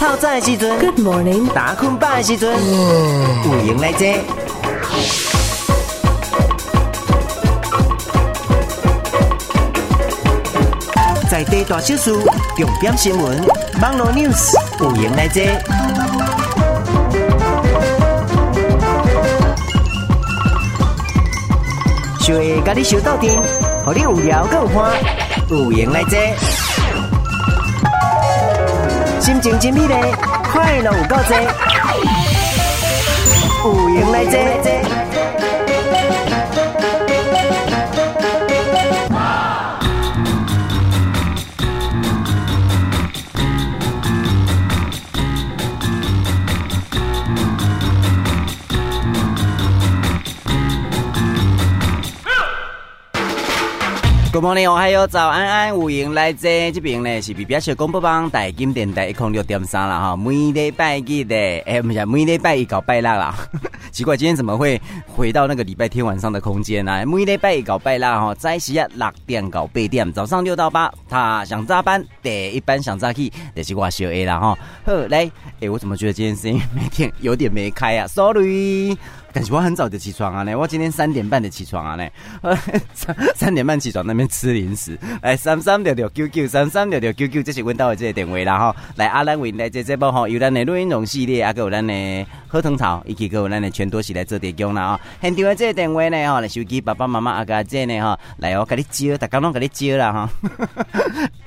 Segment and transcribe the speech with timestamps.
[0.00, 2.50] 泡澡的时阵，Good morning，打困吧的时阵，
[3.44, 4.08] 有闲来坐。
[11.30, 12.14] 在地大小事，
[12.56, 13.46] 重点新闻，
[13.82, 15.42] 网络 news，有闲来坐。
[22.20, 23.36] 小下甲你小斗阵，
[23.84, 24.92] 和你有聊更欢，
[25.50, 26.59] 有闲来坐。
[29.30, 29.94] 心情真美丽，
[30.52, 31.14] 快乐有够
[33.62, 34.89] 多，有闲来坐。
[54.40, 56.48] Good morning，我还有早安安，有闲来坐。
[56.72, 60.16] 这边呢是比比小广播网台金电台一空六点三了哈。
[60.16, 61.36] 每礼拜一的，
[61.66, 63.34] 哎，不是每礼拜一搞拜啦啦。
[63.92, 67.04] 奇怪，今天怎么会回到那个礼拜天晚上的空间呢、啊？
[67.04, 70.90] 每礼拜一搞拜啦哈，在时啊六点搞八点，早上六到八。
[71.06, 74.58] 他想扎班，得一般想扎去，得是我小 A 啦哈。
[74.86, 78.96] 呵，来，哎，我怎么觉得今天声音每天有点没开啊？Sorry。
[79.32, 80.42] 感觉我很早就起床啊！
[80.42, 81.94] 呢，我今天三点半就起床啊！
[81.94, 82.08] 呢，
[82.94, 84.98] 三 三点半起床那边吃零食。
[85.22, 88.76] 来三三六六九九三三六六九九，这是问到的这个电话啦哈。
[88.96, 95.00] 来阿兰为来这这部哈，有咱的录音龙系列，啊，还有咱的贺藤草，以及还有咱的全多喜来做提供啦啊。
[95.20, 100.30] 现场的这个电话呢哈，来手机爸爸妈妈阿个姐呢哈，来我给你接，大家拢给你接啦哈。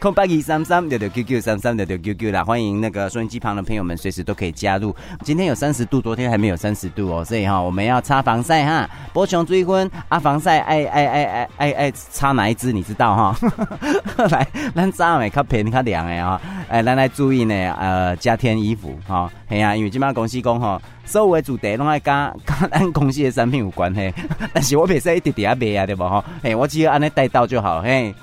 [0.03, 4.93] 空八二三三六六九九三三六六九九啦，欢迎那个收音机旁的朋友们，随时都可以加入。
[5.23, 7.71] 今天有三十度，昨天还没有三十度哦，所以哈我。
[7.71, 13.37] 们要擦防晒哈，波琼追婚啊，防晒爱爱爱爱爱爱擦哪一支你知道哈？
[14.29, 14.45] 来，
[14.75, 22.13] 咱早美较便宜较凉的哈，哎，咱来注意呢，呃，加添衣服哈，嘿呀，因为今麦公司讲哈，所有的主题拢爱跟
[22.45, 24.13] 跟咱公司的产品有关系，
[24.51, 26.21] 但是我袂使一直直啊卖啊，对不哈？
[26.43, 28.13] 嘿，我只要安尼带到就好，嘿，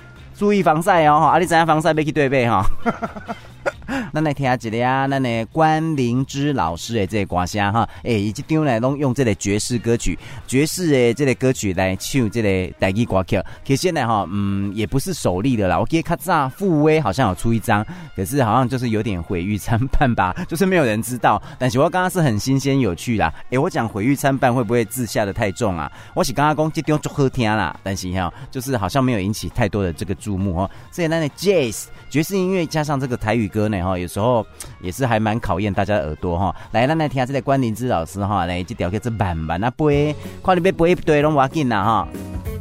[0.40, 2.64] 注意防晒哦，啊，你知影防晒要去对背哈。
[4.12, 13.36] 咱来听下这个啊，咱的关灵芝老师的这个歌声哈，诶，以及张来拢用这个爵士歌曲，爵士的这个歌曲来唱这个台语歌曲。
[13.66, 15.78] 可是现在哈，嗯，也不是首例的啦。
[15.78, 17.84] 我记得卡扎富威好像有出一张，
[18.16, 21.40] 可是好像就是有点毁誉参半吧， 就是没有人知道。
[21.58, 23.32] 但是我刚刚是很新鲜有趣啦。
[23.50, 25.90] 诶，我讲毁誉参半会不会字下得太重啊？
[26.14, 30.70] 我是刚刚讲这张就好听啦，但是哈，就是好像没有引起太多的这个注目哦。
[30.90, 34.46] 所以咱的 Jazz 爵士音乐加上这个台语歌呢，哈，有时候
[34.80, 36.54] 也是还蛮考验大家的耳朵哈。
[36.72, 42.08] 来，咱来听下这个关凌之老师哈，来这条叫做慢慢啊背，看你要背不对拢要紧啦哈，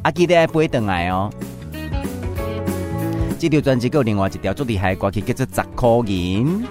[0.04, 1.32] 啊记得要背转来哦。
[3.38, 6.62] 这条专辑有另外一条最厉害的歌曲叫做《十块银》。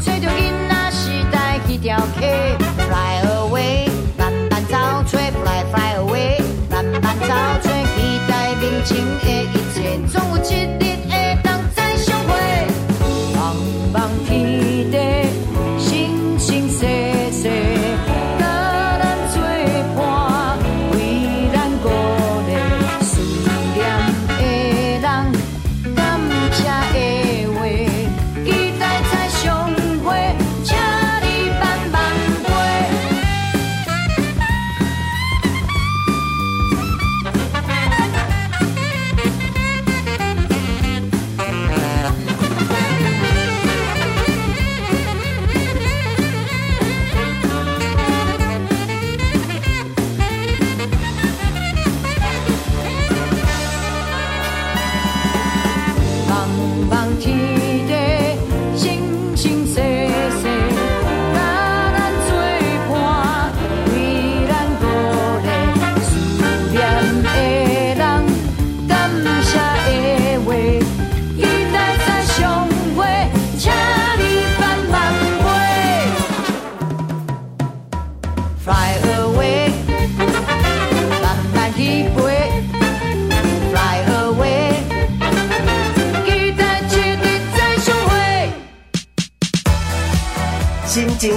[0.00, 2.20] 吹着囡仔时代那条溪
[2.78, 4.76] ，Fly away，慢慢走
[5.08, 7.28] 吹，Fly fly away，慢慢走
[7.62, 9.76] 吹，期待明清的一切，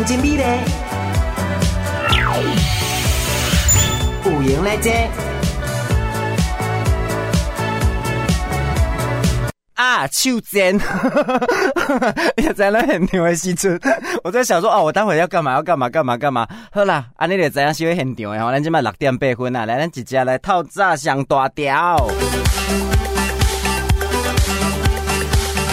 [0.10, 0.60] 金币嘞。
[4.26, 5.08] 有赢来接。
[9.76, 10.76] 啊，秋尖，
[12.38, 13.80] 也在那很牛的时阵，
[14.26, 15.54] 我在想说，哦，我待会要干嘛？
[15.54, 15.88] 要干嘛？
[15.88, 16.18] 干嘛？
[16.18, 16.48] 干嘛？
[16.72, 22.10] 好啦，安尼就知影是会很牛的吼，咱今麦六点八分啊，来，咱直接来套炸上大条。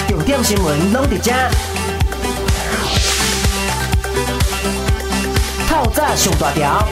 [0.06, 1.32] 重点新闻拢伫遮。
[5.76, 6.88] 透早上大条。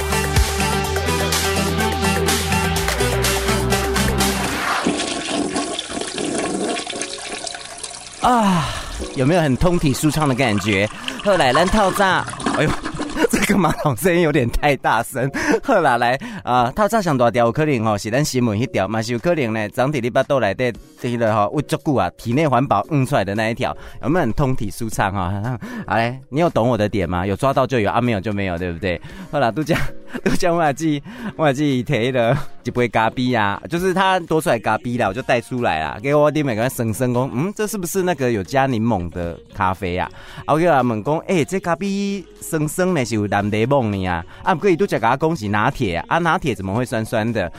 [8.21, 8.69] 啊，
[9.15, 10.87] 有没有很通体舒畅的感觉？
[11.25, 12.05] 后来咱透早，
[12.59, 12.71] 哎呦，
[13.31, 15.31] 这个马桶声音有点太大声。
[15.62, 25.58] 后来来啊，透早上大条有可能哦，是咱新闻一条，嘛是有可能呢，整体你巴肚内底这个哈，为足久啊，体内环保嗯出来的那一条，有没有很通体舒畅哈？
[25.87, 27.26] 好嘞，你有懂我的点吗？
[27.26, 29.00] 有抓到就有，啊没有就没有，对不对？
[29.31, 29.82] 后来都这样。
[30.22, 31.02] 都讲我还记，
[31.37, 40.11] 我还记提了一杯咖啡呀，就是他多出来咖啡了，我就带出来了，给我弟妹个生生讲，嗯，这是不是那个有加柠檬的咖啡呀？
[40.46, 47.50] 我给他们讲，哎、这咖啡生生的是有蓝柠檬的呀，啊，不可以都讲给他讲是拿铁啊，拿铁怎么会酸酸的？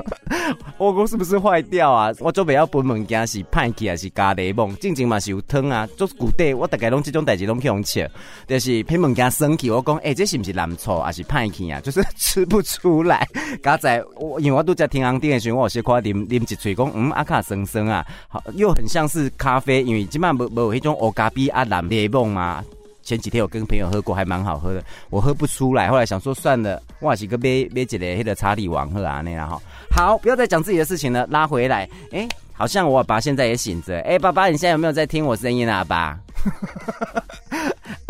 [0.78, 2.12] 我讲是不是坏掉啊？
[2.20, 4.74] 我准备要分物件是派去还是加柠檬？
[4.76, 8.08] 静静嘛是有汤啊，就是古代我大概拢这种代志拢去用吃，
[8.46, 11.79] 就是品物件生气，我讲，哎、这是不是蓝醋还是派去啊？
[11.80, 13.26] 就是吃不出来，
[13.62, 22.62] 刚才我因为我都在听昂电的时候，我是看啉啉一嘴讲，嗯，阿卡生生啊，好，又很像是咖啡，因为基本上没没那种欧咖啡啊蓝柠檬嘛。
[23.02, 27.44] 前几天我跟朋友喝过，还蛮好喝的，我喝不出来，后来想说算了，我是个买
[27.74, 29.60] 买一个那个查理王喝啊那样哈。
[29.90, 31.88] 好，不要再讲自己的事情了，拉回来。
[32.12, 33.98] 哎，好像我爸现在也醒着。
[34.02, 36.16] 哎，爸爸，你现在有没有在听我声音啊，爸？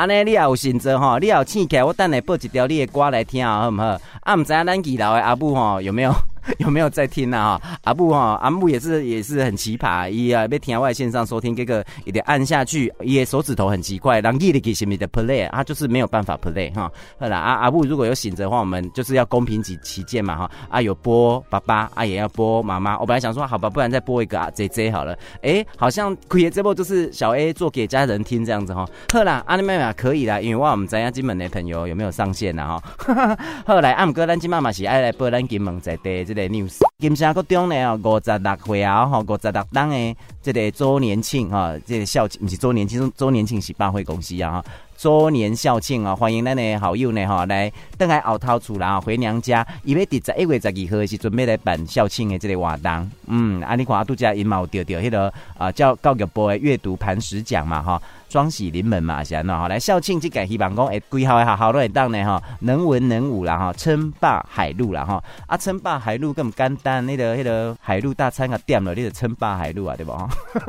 [0.01, 4.01] 安尼你也有选择吼，你也有醒起，我等下播一条你的歌来听好不好？
[4.23, 6.11] 啊，唔知咱二楼的阿母吼有没有？
[6.59, 7.39] 有没有在听呢？
[7.61, 16.91] 哈，阿布哈，阿布也是也是很奇葩，伊啊被听外线上收听，这个也得按下去，也手指头很奇怪，让毅力给什么的 play，他就是没有办法 play 哈。
[17.19, 20.51] 好了，阿阿布如果有醒着的话，我们就是要公平起起见嘛哈。
[20.69, 22.99] 啊，有播爸爸，啊也要播妈妈。
[22.99, 25.17] 我本来想说好吧，不然再播一个啊 J J 好了。
[25.43, 28.87] 哎，好像可以这波就是小 A 做给家人听这样子哈。
[29.13, 33.37] 好啦，阿尼妈妈可以啦，因为我们知影金门的朋友有没有上线呢哈。
[33.67, 36.79] 后来阿姆哥咱金妈妈是爱来播咱金门在地这个 news。
[36.99, 44.65] 金城国中呢，五十六岁啊，吼，五十六档诶，这个周年庆哈，这个校庆不是周年庆，周年庆是百货公司啊，哈，
[44.97, 58.01] 周年校庆啊，欢迎咱的好友呢，哈，来等来后头厝啦，回娘家，因为第十一月十二号是准备来办校庆的这个活动，嗯，啊，你看啊，拄只因嘛有得到迄个啊，教教育部的阅读磐石奖嘛，哈。
[58.31, 59.67] 双喜临门嘛，是安怎吼？
[59.67, 65.23] 来校庆即个希望讲，哎，归校的学校都会当呢哈，能文能武啦哈，称霸海陆啦哈。
[65.49, 70.13] 啊，称霸海陆咁简单，那个那个海陆大餐啊，点了，你就称霸海陆啊，对不？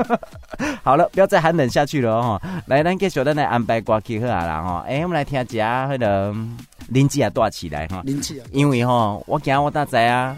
[0.82, 2.42] 好了，不要再寒冷下去了哈。
[2.66, 4.84] 来，咱继续咱来安排歌曲好啊啦哈。
[4.88, 6.36] 哎，我们来听一下那个
[6.88, 8.02] 林志啊，带起来哈。
[8.04, 10.36] 林志啊，因为哈，我讲我大仔啊，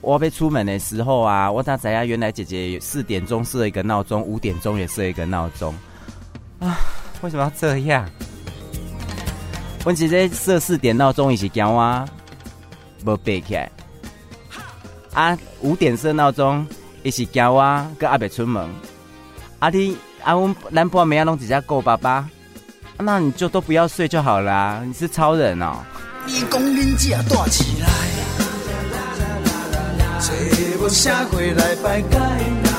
[0.00, 5.74] 我要出门的时候啊，我大仔啊，原来姐姐四点钟设一个闹钟，五点钟也设一个闹钟。
[6.60, 6.78] 啊，
[7.22, 8.08] 为什么要这样？
[9.84, 12.06] 我直接设四点闹钟，一起讲我
[13.04, 13.70] 无背起来。
[15.14, 16.66] 啊，五点设闹钟，
[17.02, 18.68] 一起讲我跟阿伯出门。
[19.58, 22.28] 阿弟，阿我男朋友没要弄几下够爸爸，
[22.98, 24.84] 那你就都不要睡就好了。
[24.84, 25.78] 你是超人哦。
[26.26, 27.88] 你讲恁家大起来，
[30.20, 30.30] 找
[30.78, 32.69] 无社会来拜拜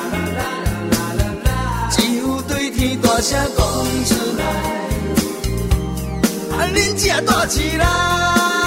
[2.82, 2.98] 你。
[2.98, 3.66] 大声讲
[4.06, 4.44] 出来，
[6.58, 8.61] 啊，恁这大起来。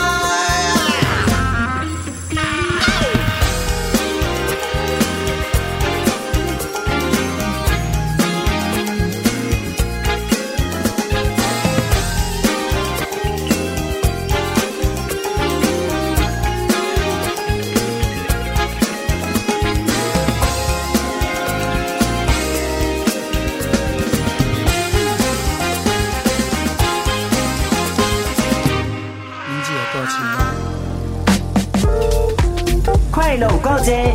[33.59, 34.15] 高姐，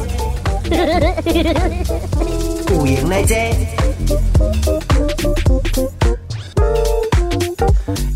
[2.71, 3.53] 五营来姐。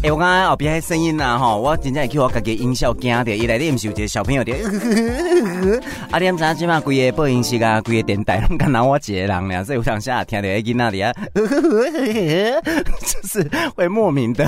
[0.04, 4.52] 哎、欸，我刚刚后边迄声音呐，吼，我真正会去我家己音效惊的，一来你唔是有一个小朋友的，
[6.12, 14.46] 啊，你唔知今嘛规个播音室啊，规个电台拢干拿我一个人俩，所以我想下听到在囡仔里啊， 就是会莫名的，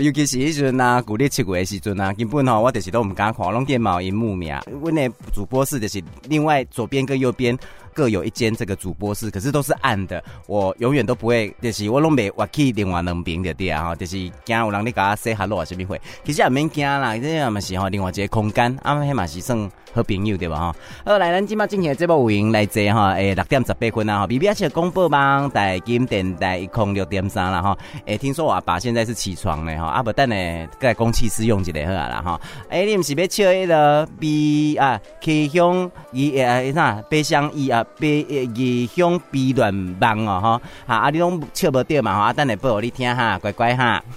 [0.00, 7.56] 尤其是迄时阵啊，古历七月的时阵啊，根本吼我就是都唔敢看，拢电脑荧幕面，阮的主播室就是另外左边跟右边。
[7.98, 14.12] 各有一间这个主播室，可是都是暗的，我永远都不会，就是我拢没我去另外两边的对啊，就是
[14.44, 19.58] 惊有人你甲我 say hello 啊什么会，其实也免惊啦，这样嘛是吼另外一个空间，啊，迄嘛是算
[19.92, 20.76] 好朋友对吧哈？
[21.04, 38.22] 好，来咱今麦进行的这部有闲来坐哈，诶，六点十八分啊，吼，B B S 广播网台金电台一空六点三了哈，诶，听说我阿爸现在是起床了哈，啊不等呢，盖公器私用一下好啦哈，诶，你们是要笑迄个 B 啊，去向伊诶啥，北乡伊啊，北
[38.54, 44.02] 义乡 B 乱帮哦哈，啊，啊你拢笑不对嘛哈，啊等下报我你听哈，乖乖哈。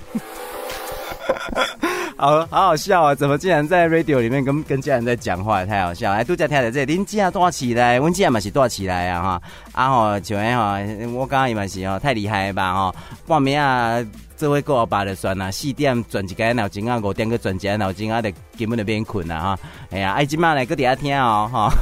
[2.17, 3.15] 好好好笑啊！
[3.15, 6.11] 怎么竟然在 radio 里面跟跟家人在讲话，太好笑！
[6.13, 9.41] 来，度假听的这林家大起来，温家嘛是多起来啊哈！
[9.71, 12.95] 啊吼，像诶吼，我刚刚伊嘛是吼，太厉害吧吼！
[13.25, 14.05] 半暝啊，
[14.37, 19.59] 这位够我爸的算啊，四点转一个脑筋啊，五点个转一个脑筋啊，就根本就免困了哈！
[19.89, 21.73] 哎呀，爱今嘛来搁底下听哦哈！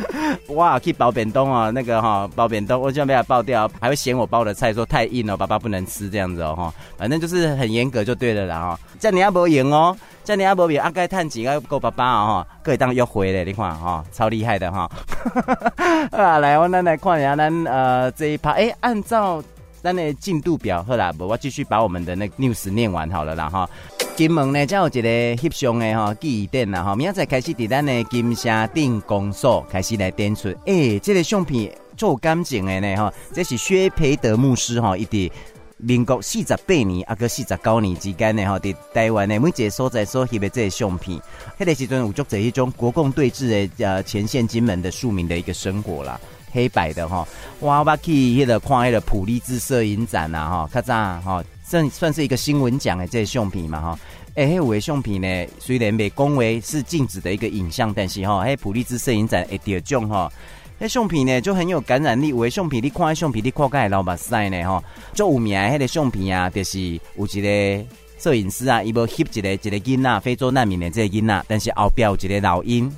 [0.54, 8.80] 哇，去包扁冬啊，那个哈包扁冬，我就要被他爆掉，还会嫌我包的菜说太硬了，爸爸不能吃这样子哦哈，反正就是很严格就对了啦哈。
[8.98, 14.90] 这你阿无赢哦，这你阿无赢，阿该探钱要够爸爸哦哈，可以当约会的，你看哈，超厉害的哈。
[16.12, 19.42] 啊，来，我们来看一下咱呃这一趴，哎，按照
[19.82, 23.68] 咱的进度表，好啦，我继续把我们的那 news 念完好了啦哈。
[24.16, 30.48] 金门呢，才有一个翕相的哈记忆点啦哈，明仔载开始伫咱的金沙镇公所开始来展出。
[30.64, 35.30] 诶、欸，这个相片做感情的呢哈，这是薛培德牧师哈，伊伫
[35.76, 41.20] 民国四十八年啊搁四十九年之间呢哈，伫台湾的每一个所在所翕的这个相片，
[41.58, 46.18] 迄个时阵有足侪一种国共对峙的呃前线金门的庶民的一个生活啦，
[46.52, 47.28] 黑白的哈，
[47.60, 51.44] 哇，我去迄个看迄个普利兹摄影展啦哈，较早哈。
[51.68, 53.98] 算算是一个新闻奖的这个相片嘛哈，
[54.36, 60.30] 哎，迄个相片呢，虽然被公为是禁止的一个影像，但是哈，迄普利兹摄影展会得奖哈，
[60.78, 62.28] 那相片呢就很有感染力。
[62.28, 64.80] 有的相片你看，相片你看个老目屎呢哈，
[65.12, 66.80] 就有名的迄个相片啊，就是
[67.16, 67.84] 有一个
[68.16, 72.94] 摄影师啊，伊要翕一个一个囡仔，非洲难民的这个囡仔，但是后边有一个老鹰。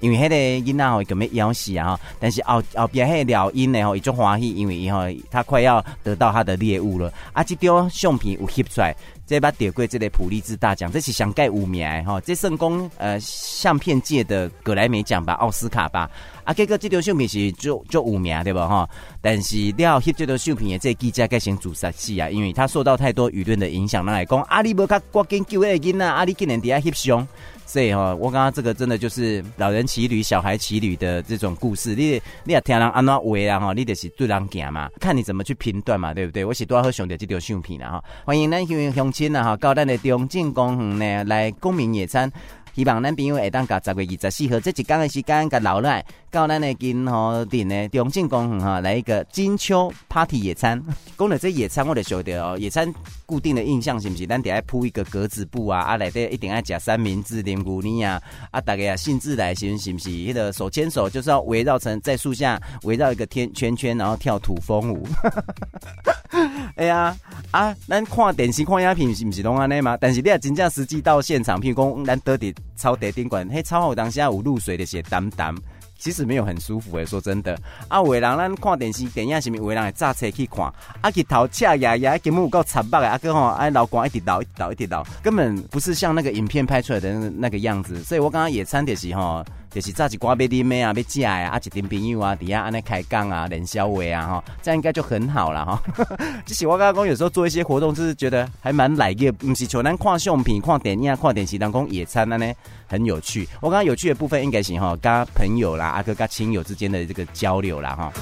[0.00, 5.00] 因为迄个囡仔吼，准备要死啊吼，但是后后边迄个鸟鹰呢吼，伊足欢喜，因为伊吼
[5.30, 7.12] 他快要得到他的猎物了。
[7.32, 8.94] 啊，这张相片有翕出来，
[9.26, 16.10] 这把得过这个普利兹大奖，这是上届有名的哈，这算讲呃相片界的格莱美奖吧，奥斯卡吧。
[16.48, 18.88] 啊，结果这张相片是足足有名对吧哈？
[19.20, 27.28] 但是了翕这张相片的这个记者该先自杀死啊，因为他受到太多舆论的影响，那来讲啊，你无较赶紧救迄个囡仔，啊，你竟然底下翕相。
[27.66, 31.94] 所以哈，我刚刚这个真的就是老人骑驴、小孩骑驴的这种故事。
[31.94, 36.42] 你你也听人安怎话啦哈，你就是对人讲嘛，看你怎么去评断嘛，对不对？
[36.42, 42.32] 我是多好兄弟这条相片啦哈，欢迎咱乡乡亲啦哈，到咱的中正公园呢来公民野餐。
[42.78, 50.80] 希望咱朋友会当甲十月二十四号这一天的时间，甲留来到咱的金河镇的中正公园哈，来一个金秋 Party 野餐。
[51.18, 52.94] 讲到这野餐，我就晓得哦，野餐
[53.26, 54.24] 固定的印象是不是？
[54.28, 60.10] 咱得爱铺一个格子布啊，啊内底一定爱食三明治、啉牛奶啊，啊大家啊兴致来时是不是？
[60.10, 65.04] 迄个手牵手就是要围绕成在树下围绕一个天圈圈，然后跳土风舞。
[66.76, 67.16] 哎呀
[67.50, 69.96] 啊，咱看电视看影片是不是拢安尼嘛？
[70.00, 75.54] 但是你也真正实际到现场，譬如讲咱倒伫草地顶管，嘿，草后当下有露水的些淡淡，
[75.98, 77.04] 其实没有很舒服诶。
[77.04, 77.58] 说真的，
[77.88, 79.58] 啊，有的人咱看电视电影是咪？
[79.58, 88.02] 有的人会揸车去看，啊，去头车呀呀，根本有够惨白诶，啊，哥吼，啊，老光一直倒一直倒一直倒，根本不是像那个影片拍出来的那个样子。
[88.04, 89.44] 所以我刚刚野餐的时候。
[89.70, 95.82] 就是早一寡要啉咩啊，要食啊，啊一群朋友啊，底下安尼开讲啊，连消话啊，哈，这样应该就很好了哈。
[96.46, 102.38] 就是我刚刚讲有时候做一些活动，就是觉得还蛮来个，不是像咱看相片、看电影、看电视当讲野餐呢，
[102.86, 103.48] 很有趣。
[103.60, 108.12] 我刚刚有趣的部分应该是哈，跟朋友啦、阿哥跟亲友之间的这个交流啦，哈。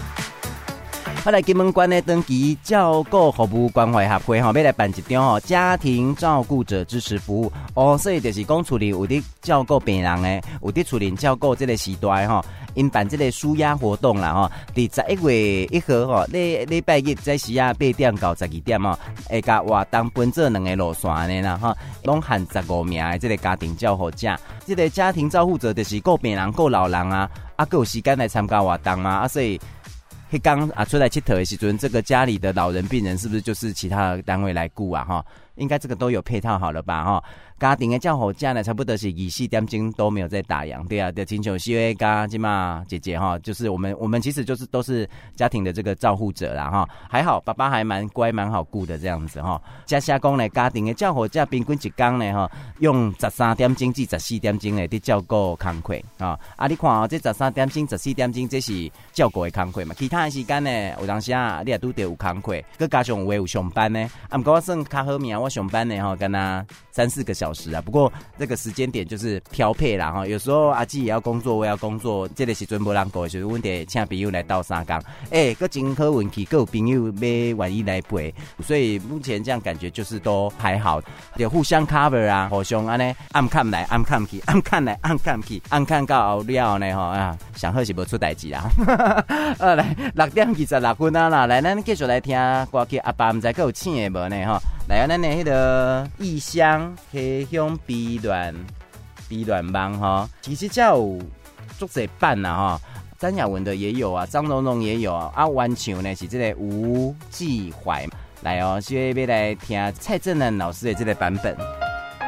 [1.25, 12.45] 后来金门关的登记照顾服务关怀协会哈，要来办一张哦家庭照顾者支持服务哦，所以就是讲处理有的照顾病人诶，有的处理照顾这个时代哈，
[12.75, 18.97] 因办这个纾压活动啦哈，第十一月一号哈，礼礼拜日在时啊八点到十二点哦，
[19.29, 24.33] 会甲活动分做两个路线的啦哈，拢含十五名的这个家庭照护者，
[24.65, 29.61] 这个家庭照护者就是顾病人、顾老人啊，啊，够有时间来参加活动啊，啊，所以。
[30.39, 35.05] 刚啊出来佚佗的时阵，这个家里的老人病人是不是就是其他的单位来顾啊？
[35.05, 35.25] 哈，
[35.57, 37.05] 应该这个都有配套好了吧？
[37.05, 37.25] 哈。
[37.59, 49.59] 家庭的照护者呢，差不多是二十四点钟都没有在打烊，对啊，的亲像 C A 加金嘛姐姐哈，就是我们我们其实就是都是家庭的这个照护者啦哈，还好爸爸还蛮乖蛮好顾的这样子哈。
[49.87, 56.39] 加下讲呢，家庭的照护者平均一天呢哈，用十三点钟至十四点钟呢，的照顾工课啊。
[56.57, 60.71] 啊，你看哦，这十三点钟、十四点钟这是照顾的工课嘛，其他的时间呢，
[61.01, 64.07] 有当时啊，你也都得有工课，佮加上我有上班呢。
[64.29, 70.27] 啊，不过我算较好命，我上班呢吼，跟他三四个小时啊，不过这个时间点就是调配啦哈。
[70.27, 74.99] 有时候阿姊也要工作，我也要工作，这个是准备让过，就是问题请朋友来倒三工。
[75.31, 77.13] 哎，个真好运气，个有朋友要
[77.69, 80.99] 愿意来陪，所以目前这样感觉就是都还好，
[81.37, 88.71] 就互相 cover 啊，互相安尼暗看来暗看去，暗看来暗看去，暗看到后了呢吼啊，上好是无出代志啦。
[89.59, 92.39] 呃，来六点二十六分啊啦，来咱继续来听
[92.73, 94.59] 歌曲，阿爸唔知够有请的无呢吼。
[94.89, 98.55] 来啊，咱的迄个异乡黑乡悲恋
[99.29, 100.97] 悲恋梦哈，其实叫
[101.79, 102.81] 作者办呐哈，
[103.19, 108.07] 詹雅文的也有啊，张榕容也有啊，啊，完唱呢是这个吴继怀。
[108.43, 111.57] 来哦，现在要来听蔡振南老师的这个版本，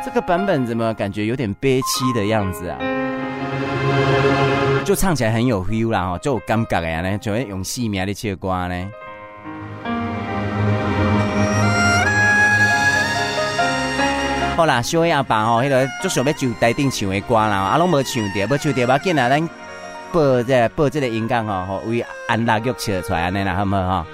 [0.04, 2.78] 这个版本怎么感觉有点悲凄的样子啊？
[4.84, 8.90] 就唱起来很有 feel 啦哈，就有感觉呀呢，就会用戏名的切瓜呢。
[14.58, 19.48] 好啦，小阿爸吼，迄个就想要就台顶唱的歌啦，啊拢无唱着，无唱着，要紧啊，咱
[20.10, 24.04] 报这报这个音乐吼，吼为安乐玉笑出来安尼啦，好唔好吼？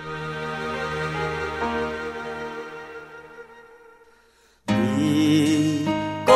[4.69, 5.87] 为
[6.27, 6.33] 故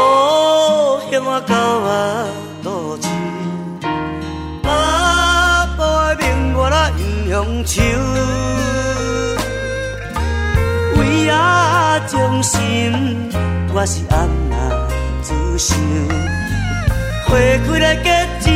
[1.13, 2.25] 乡高啊，
[2.63, 3.11] 多情，
[4.63, 7.83] 爸爸的名我啦印乡愁，
[10.99, 13.28] 为阿忠心。
[13.81, 14.57] 我是安那
[15.23, 15.79] 自想，
[17.27, 17.31] 花
[17.65, 18.51] 开来结子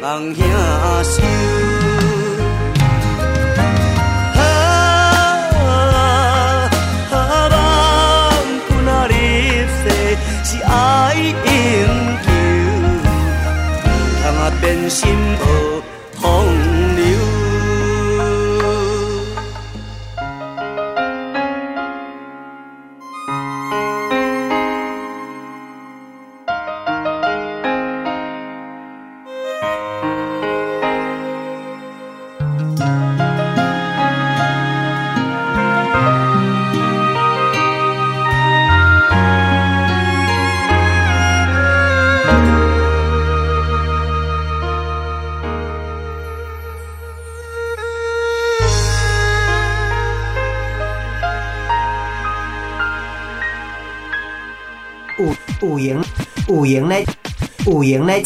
[0.00, 0.42] 望兄
[1.04, 1.14] 收。
[4.40, 4.40] 啊，
[7.12, 7.14] 望
[8.66, 9.12] 君仔入
[9.76, 9.84] 世
[10.42, 10.72] 是爱
[11.44, 11.46] 永
[12.24, 12.26] 久，
[14.22, 14.98] 通啊变心
[15.38, 15.42] 无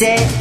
[0.00, 0.39] 闲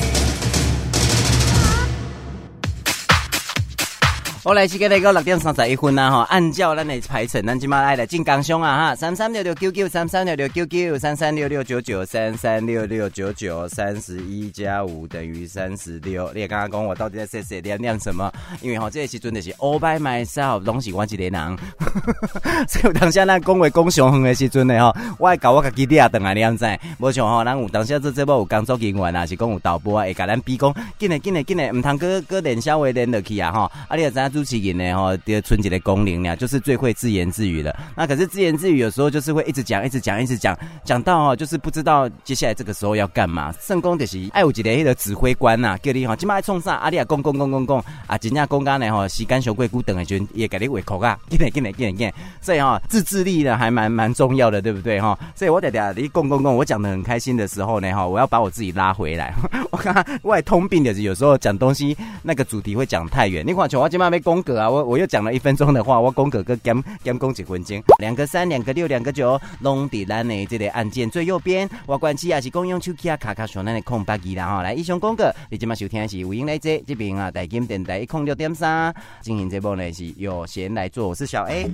[4.49, 4.59] 我。
[4.59, 6.27] 来时间来到六点三十一分啊，哈！
[6.29, 8.95] 按照咱的排程，咱今麦爱来进港兄啊，哈！
[8.95, 16.29] 三三六六九九，三三六六九九，三三六六九九，三三六六九九，三十一加五等于三十六。
[16.33, 17.61] 你也刚刚讲我到底在说谁？
[17.61, 18.29] 你要念什么？
[18.61, 21.57] 因为哈，这个时阵就是 all by myself，拢是我一个人。
[22.67, 26.65] 所以有当下那恭维恭雄的时阵呢，哈，我会搞我自己的啊，等下你样子，
[26.97, 33.71] 无像哈，咱有当下这这部有工作人员啊，是讲有导播啊，会甲咱比讲，紧嘞紧嘞紧嘞，唔通搁搁连消话连落去啊，哈！
[33.87, 34.38] 啊，你也知影。
[34.39, 34.93] 主持人呢？
[34.95, 37.75] 哈，第二春节的工龄呢，就是最会自言自语的。
[37.93, 43.53] 那可是自言自语有时候就是会一直讲，一直讲，一直讲，讲到哈，就是不知道接下来这个时候要干嘛。
[43.59, 46.75] 圣公就是爱有一个迄个指挥官呐，叫你哈，今麦爱冲啥？
[46.75, 52.13] 阿里啊，讲讲讲讲讲啊，真正讲干呢哈，时间上过久，等的就也给你胃口啊，进来进来进来进来。
[52.39, 55.19] 所以哈，自制力呢还蛮蛮重要的，对不对哈？
[55.35, 59.35] 所以我得得你讲讲讲，我讲的很开心的时候呢哈，我要把我自己拉回来。
[59.71, 63.43] 我看外通病的是有时候讲东西那个主题会讲太远。
[63.45, 65.09] 你看像我今麦没宫格啊，我我又。
[65.09, 71.67] 讲了一分钟的话，我讲哥哥减减讲几分钟，两个三，两个六，两个九，拢伫咱的这个按键最右边。
[71.87, 74.61] 我关机也是公用手机啊，卡卡上咱的空白机啦哈。
[74.61, 81.67] 来，以上讲过，你今麦收听的是吴英来这这边啊，台金电台一空六点三进行这部呢是有闲来做，我是小 A，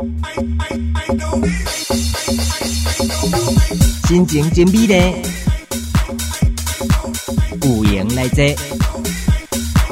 [4.08, 5.16] 心情真美丽，
[7.68, 8.56] 吴英来这。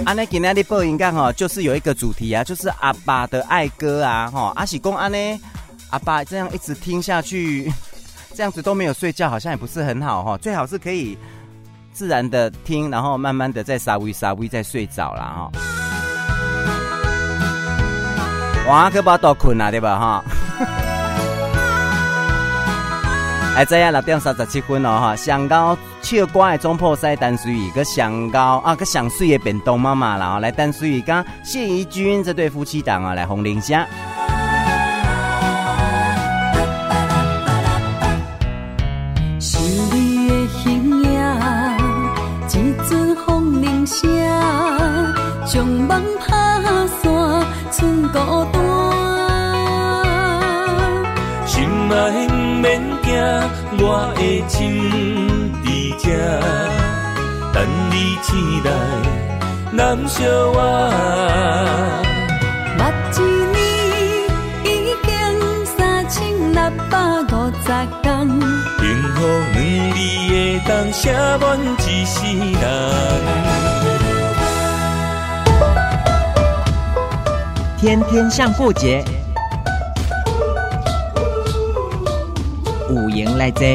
[0.05, 5.17] 安尼今天的播音讲吼，就是有一个主题啊，就是阿爸的爱歌啊，吼，阿喜公阿呢，
[5.91, 7.71] 阿爸这样一直听下去，
[8.35, 11.17] 这样子都没有睡觉，好像也不是很好哈，最好是可以
[11.93, 15.51] 自然的听，然后慢慢的再稍微稍微再睡着了哈。
[18.67, 20.23] 哇，可把都困了对吧哈？
[23.55, 33.85] 哎，这样六点三十七分哦哈，上高唱歌的总铺师陈水鱼，个上高啊个上水的便当妈妈啦，来陈水鱼跟谢怡君这对夫妻档啊来红领巾。
[53.95, 54.81] 我的亲
[55.63, 55.65] 伫
[56.01, 56.09] 这，
[57.53, 57.55] 等
[57.91, 58.67] 你醒来，
[59.71, 60.57] 难相偎。
[62.75, 62.81] 目
[63.13, 63.15] 一
[63.53, 63.55] 年
[64.65, 64.67] 已
[65.05, 65.13] 经
[65.77, 65.77] 三
[66.09, 66.17] 千
[66.53, 66.57] 六
[66.89, 67.69] 百五十
[68.01, 68.03] 天。
[68.79, 68.81] 幸
[69.13, 69.15] 福
[69.53, 69.55] 两
[69.93, 69.95] 字
[70.27, 70.33] 会
[70.67, 71.45] 当写满
[71.77, 72.15] 一世
[72.59, 72.65] 人。
[77.77, 79.05] 天天相过节，
[83.43, 83.65] 来者。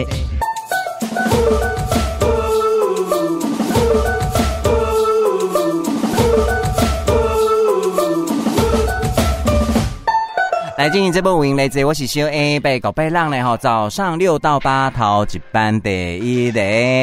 [10.78, 13.58] 来进行这波五音来自，我是小 A，被搞拜浪嘞吼。
[13.58, 16.60] 早上六到八头一班第一个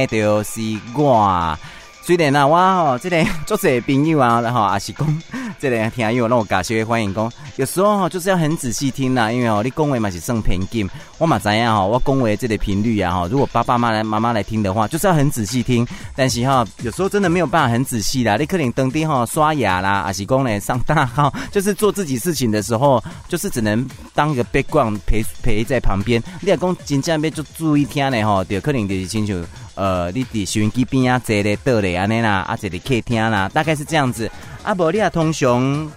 [0.08, 0.60] 就是
[0.98, 1.56] 我。
[2.06, 5.24] 虽然啊，我吼这个做些朋友啊，然后也是讲。
[5.58, 10.88] 这里听友让我感谢欢迎讲，有时候哈就是要很仔细听呐，因为哦你讲话嘛是算偏紧，
[11.18, 15.88] 我嘛知样哈，我讲话这个频率啊哈，如果爸爸妈妈来妈妈来听的话，就是要很仔细听。
[16.16, 26.22] 但是哈，有时候真的没有办法很仔细啦，你可能登地哈刷牙啦，还是讲呢上大号，就是做自己事情的时候，就是只能当个 background 陪陪在旁边。
[26.42, 29.44] 你要讲真正要就注意听呢吼，就可能就是亲像
[29.76, 34.30] 呃你伫收音机边啊坐咧倒咧安尼啦，啊坐伫客厅啦，大概是这样子。
[34.64, 35.92] 啊，无你啊，通常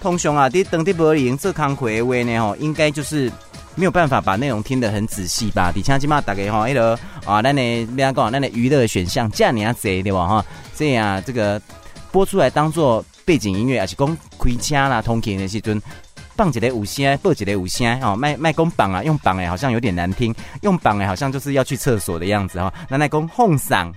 [0.00, 3.30] 通常啊，你当地无闲做康回话呢吼，应该就是
[3.74, 5.70] 没有办法把内容听得很仔细吧？
[5.72, 10.26] 底下起码大概吼，迄个啊，咱的不要讲，咱的娱乐选项这样你要贼对吧？
[10.26, 10.44] 哈，
[10.74, 11.60] 这样这个
[12.12, 15.82] 播出来当做背景音乐，还是讲开车啦、通勤的时阵
[16.36, 22.72] 放一个有声，播一个有声哦，卖卖讲放啊，用放诶好像有点难听，用放诶好像就是要去厕所的样子哈。
[22.88, 23.90] 那来讲放嗓，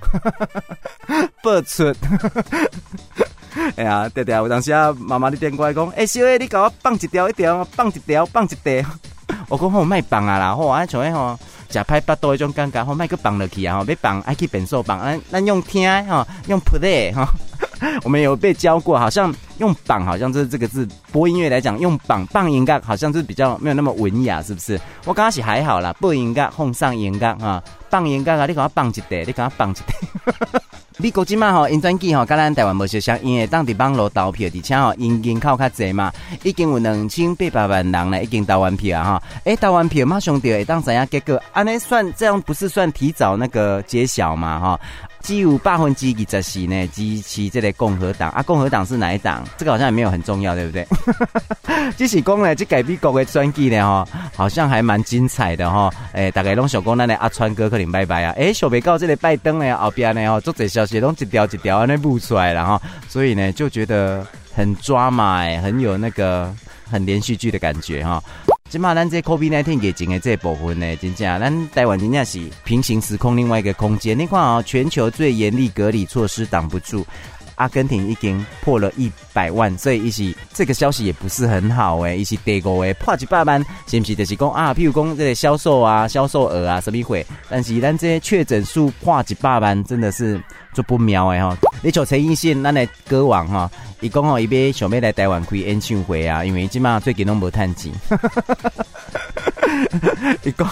[1.41, 1.93] 播出。
[3.75, 4.37] 哎呀，对对啊！
[4.37, 8.89] 有当时啊，妈妈你电过来讲，哎、欸，小艾，你给我放一条一条，放一条放一条。
[9.49, 11.37] 我讲好卖放啊啦，好啊，像迄吼，
[11.69, 17.27] 食歹巴肚迄种感觉，好卖个放落去啊，吼，要放爱去变数放，咱咱用听哈，用 play 哈。
[18.03, 20.87] 我们有被教过，好像用绑，好像就是这个字。
[21.11, 24.79] 播音乐来讲，用绑放音乐，好像是比较没有那么文雅，是不是？
[25.05, 30.61] 我刚刚是还好啦，播音乐放上音乐啊，放音乐啊，你给我放一点，你给我放一点。
[30.99, 36.11] 美国今嘛吼，音专机吼，跟咱台湾无相像，因为当地网络投票，而且吼因人口较侪嘛，
[36.41, 39.23] 已经有两千八百万人呢，已经投完票啊哈。
[39.43, 44.79] 诶、投完票马上就会当知影结果，安尼算这样不是算提早那个揭晓嘛哈？
[45.21, 49.43] 只有百分之二十四呢支持这个共和党啊，共和党是哪一党？
[49.57, 50.87] 这个好像也没有很重要，对不对？
[51.97, 55.91] 只是讲呢，这改美国的专机呢哈，好像还蛮精彩的哈。
[56.13, 58.31] 诶、大概拢想讲咱的阿川哥可能拜拜啊。
[58.33, 64.25] 诶、欸，想不到这个拜登呢后边呢哈，做这消息拢一条一条安尼布出来了哈，所以呢就觉得
[64.55, 66.53] 很抓马诶，很有那个
[66.89, 68.23] 很连续剧的感觉哈。
[68.69, 74.17] 今嘛咱这 COVID-19 疫情的这部分呢，真正咱台湾真正是平行时空另外一个空间。
[74.17, 77.05] 你看啊，全球最严厉隔离措施挡不住，
[77.57, 84.73] 阿根廷已经破了一百万，所以一起这个消息也不是很好诶，一起德国诶破一百万，是不是就是讲啊？
[84.73, 90.41] 譬如讲这个销售啊、销售额啊什么会，但是咱这些确诊数破一百万，真的是
[90.73, 91.57] 就不妙诶哈。
[91.81, 93.69] 你像陈奕迅，咱的歌王哈。
[94.01, 97.91] 伊讲哦，伊要想要来台湾开演唱会啊，因为即马最近拢无趁钱。
[100.43, 100.67] 伊讲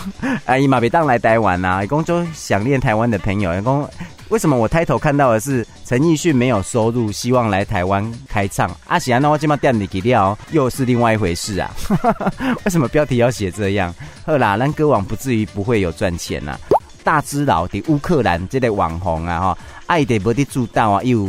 [0.46, 1.84] 啊，伊嘛袂当来台湾呐。
[1.84, 3.52] 伊讲就想念台湾的朋友。
[3.58, 3.90] 伊讲
[4.30, 8.70] 为什么我抬头看到的是陈奕迅没有收入，希望来台湾开唱？
[8.88, 11.72] 阿喜安那我即马点你给料，又是另外一回事啊。
[12.66, 13.94] 为什么标题要写这样？
[14.26, 16.58] 好啦，咱歌王不至于不会有赚钱呐。
[17.04, 21.28] 大只佬的乌克兰这类网红啊，哈，爱得无的主导啊，又。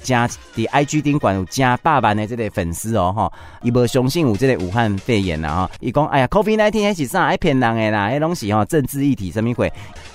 [0.00, 3.32] 加的 IG 顶管有加百万的这类粉丝哦哈，
[3.62, 9.70] 伊无相信有这类武汉肺炎啦哈，伊讲哎呀，COVID-19 还是啥爱骗人的啦，迄东西哈政治议题什么鬼，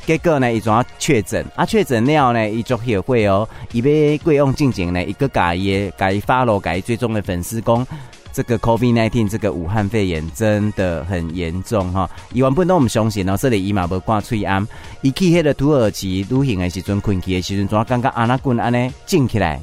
[0.05, 7.87] 结果呢伊怎啊确诊，啊确诊了呢伊就后悔哦，伊要过用进前呢一个改耶改发咯改追踪的粉丝讲，
[8.33, 14.67] 这个 COVID-19 这个武汉肺炎真的很严重哈，伊原本都毋相信哦，这里伊嘛无挂喙安，
[15.01, 19.61] 伊去迄个土耳其旅行的时阵困去的时阵，怎啊感觉安那滚安尼静起来。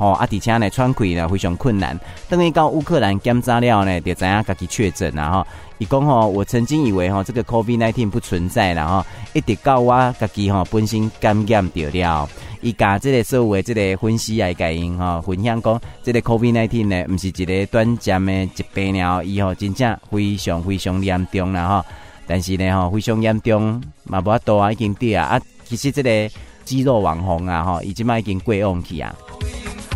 [0.00, 1.98] 吼啊，而且呢喘气呢非常困难。
[2.26, 5.46] 等于到乌克兰检查了呢，就知影家己确诊了哈。
[5.76, 12.28] 伊讲吼，我曾经以为吼这个 COVID-19 不存在了哈，一直到我家己吼本身感染掉了。
[12.62, 21.84] 伊甲这个所有的这个分析啊，甲因吼分享讲，这个 COVID-19 呢，不是一个短暂的疾病了，伊吼真正非常非常严重了哈。
[22.26, 26.34] 但是呢吼，非常严重，嘛无法度啊，已经对啊啊，其实这个
[26.64, 29.14] 肌肉网红啊吼，伊即摆已经过往去啊。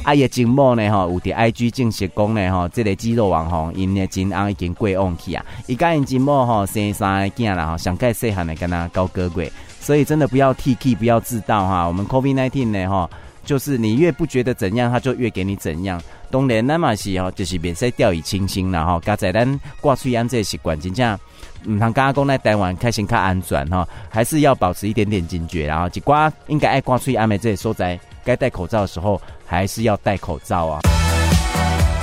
[0.04, 5.44] 啊，伊前某呢吼，有伫 IG 正式讲呢吼，这个肌肉网红因的真翁已经过往去啊。
[5.66, 9.50] 伊甲因前某吼生三个囝啦吼，上届细汉的跟他高哥贵。
[9.80, 11.86] 所以真的不要 T K，不要自道哈。
[11.86, 13.08] 我们 COVID nineteen 呢哈，
[13.46, 16.00] 就是你越不觉得怎样，他就越给你怎样。
[16.30, 19.00] 当然那么是哦，就是别再掉以轻心了哈。
[19.02, 21.18] 加在咱挂嘴烟这习惯，真正
[21.64, 25.66] 唔通刚刚讲来台湾开心较安全哈，还是要保持一点点警觉。
[25.66, 30.80] 然后就挂应该爱挂嘴烟的这些所在，该戴口罩的时候还是要戴口罩啊。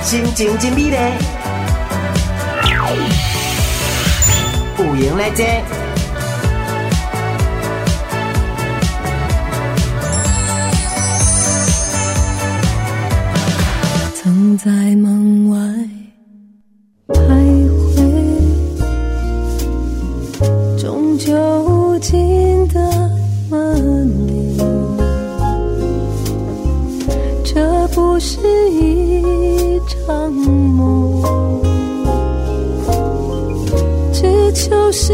[0.02, 0.96] 心情真美丽，
[4.78, 5.44] 有闲来坐。
[14.14, 15.56] 曾在门外
[17.08, 17.20] 徘
[17.96, 18.00] 徊，
[20.80, 22.78] 终究进的
[23.50, 24.31] 门
[28.24, 28.38] 是
[28.70, 31.20] 一场梦，
[34.12, 35.12] 只求时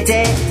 [0.00, 0.41] 有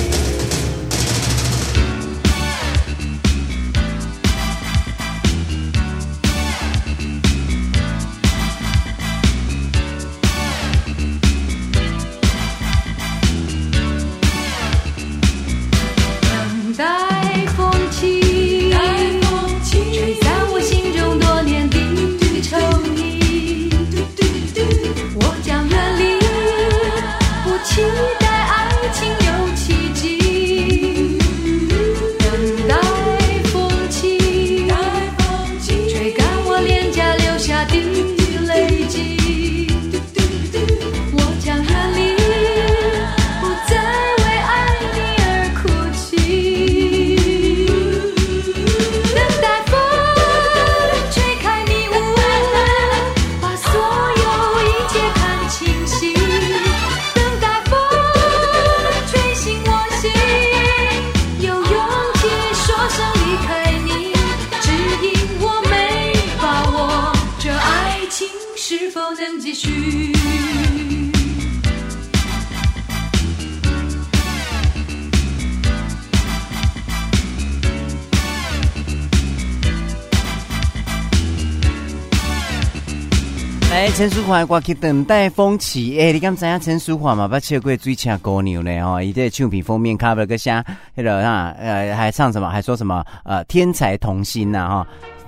[84.02, 87.28] 陈淑樺歌曲等待风起，哎、你敢知影陈淑樺嘛？
[87.28, 88.82] 不唱过水车姑娘呢？
[88.82, 90.66] 哦，伊这唱片封面 cover 个啥？
[90.96, 92.50] 那个啊，呃，还唱什么？
[92.50, 93.06] 还说什么？
[93.24, 94.68] 呃，天才童星呐？
[94.68, 94.88] 哈，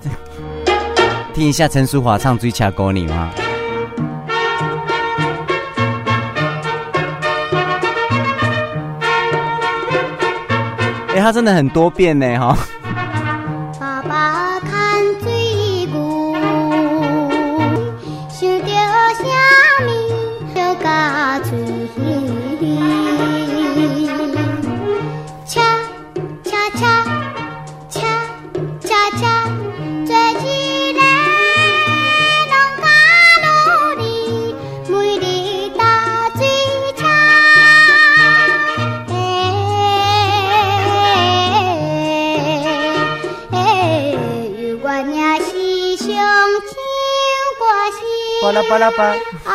[1.35, 3.31] 听一下陈淑樺唱水车姑娘啊！
[11.09, 12.57] 哎、欸，他真的很多变呢，哈。
[47.59, 48.03] 关系。
[48.41, 49.52] 巴拉巴拉巴。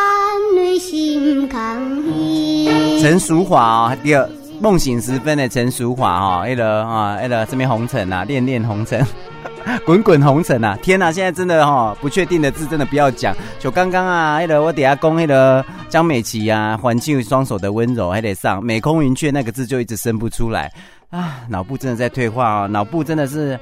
[3.00, 4.28] 陈淑樺哦，第二
[4.60, 9.04] 梦醒时分的陈淑樺哈，那个啊，那个这边红尘啊，恋恋红尘，
[9.86, 10.76] 滚滚红尘啊！
[10.82, 13.32] 天哪，现在真的哈，不确定的字真的不要讲。
[13.60, 20.72] 就刚刚啊，那个我底下讲那个江美琪啊，环境双手的温柔还得上，美空云雀那个字就一直生不出来
[21.10, 23.58] 啊，脑部真的在退化哦，脑部真的是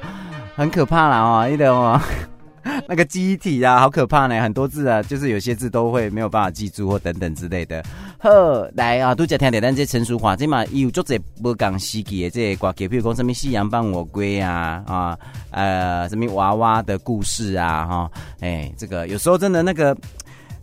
[0.54, 2.00] 很可怕了哦，那个哦。
[2.88, 4.40] 那个记忆体啊，好可怕呢！
[4.42, 7.80] 很多字啊，就是有些字都会没有办法记住或等等之类的。
[8.18, 8.30] 好，
[8.74, 15.18] 来啊，都讲听点，但这陈淑樺这嘛有作者不讲时期的这些歌，比如讲什么夕阳伴我归啊啊，
[15.50, 19.94] 呃，什么娃娃的故事啊哈，哎、欸，这个有时候真的那个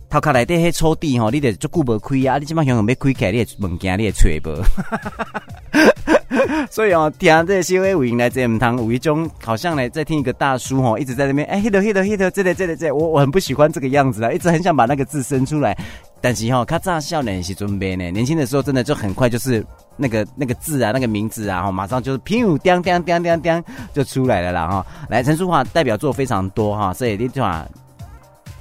[0.09, 4.61] 头壳内底迄抽屉吼，你得足久无开啊，你这嘛想要开开，你的物件你也揣无。
[6.71, 15.77] 所以哦，听这些微语音来这唔通有一种好像呢，在听一个大叔吼，一直在那边哎，hit hit hit，这里这里这，我我很不喜欢这个样子啊，一直很想把那个字伸出来，
[16.23, 19.62] 但是哈，他乍笑呢是准备呢，年轻的时候真的就很快就是
[19.97, 24.86] 那个那个字啊，那个名字啊，哈，马上就是砰叮叮叮叮叮就出来了啦哈。
[25.09, 27.67] 来，陈淑桦代表作非常多哈，所以你话。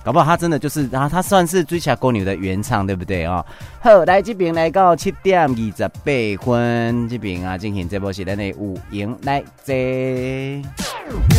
[0.05, 3.47] 搞不好他真的就是，然后他算是水车歌女的原唱，对不对哦？
[3.81, 10.61] 好，来这边来到七点二十八分，这边啊进行这波是咱的五赢来这，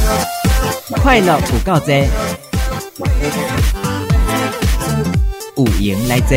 [1.03, 1.93] 快乐有够多，
[5.55, 6.35] 有闲来坐。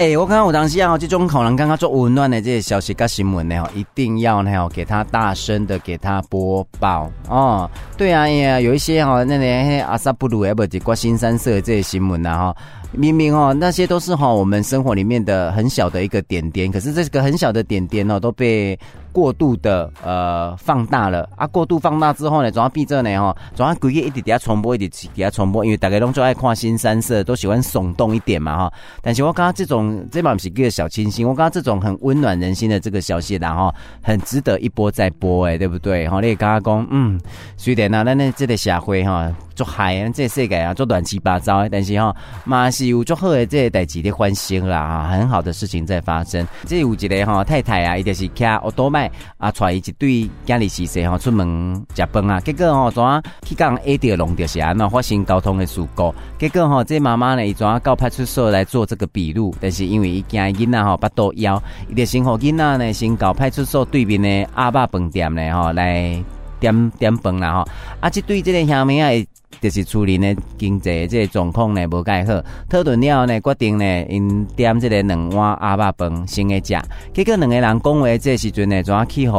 [0.00, 7.68] 哎、欸，我看我当时啊，这种可能刚刚做温暖的这些消息跟新闻呢，一定要呢，给他大声的给他播报哦。
[7.96, 12.56] 对啊，呀，有一些哈，那那阿萨布鲁也不是挂新三色这些新闻呐哈。
[12.92, 18.78] 明明哦，那些都是哈我们生活里面的很小的一个点点，可是这个很小的点点哦，都被
[19.18, 21.44] 过度的呃放大了啊。
[21.48, 28.72] 过度放大之后呢，总要闭着呢哈，总要故意一直底下重播，一直底下重播，因为大家都就爱看新三色，都喜欢耸动一点嘛哈。
[29.02, 36.08] 但是我刚刚这种这嘛不是个小清新，我刚刚这种很温暖人心的这个消息，然后很值得一波再播哎，对不对？
[36.08, 37.20] 哈，你刚刚讲嗯，
[37.56, 39.34] 虽然呢，咱那这个社会哈。
[39.58, 46.46] 做海啊，这世界啊，做乱七八糟的，但是哈，嘛是有做好的这个代志的欢喜啦，哈，很好的事情在发生。
[46.64, 66.22] 这有一个哈太太啊，伊就是骑奥多麦啊，带伊一对家里细势哈出门食饭啊，结果吼怎啊去讲 A 点龙就是安那发生交通的事故，结果哈这妈妈呢，伊怎啊到派出所来做这个笔录，但是因为伊惊囡仔哈巴肚枵，伊就先和囡仔呢先到派出所对面的阿爸饭店呢哈来
[66.60, 67.68] 点点饭啦哈，
[68.00, 69.26] 啊这对这个兄妹啊。
[69.60, 76.78] 就是处理呢经济这个状况呢无介好，讨论了呢决定呢因点这个两碗阿爸饭先个食，
[77.12, 79.36] 结果两个人讲话这时阵呢，怎啊去互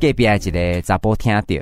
[0.00, 1.56] 隔壁一个查甫听到，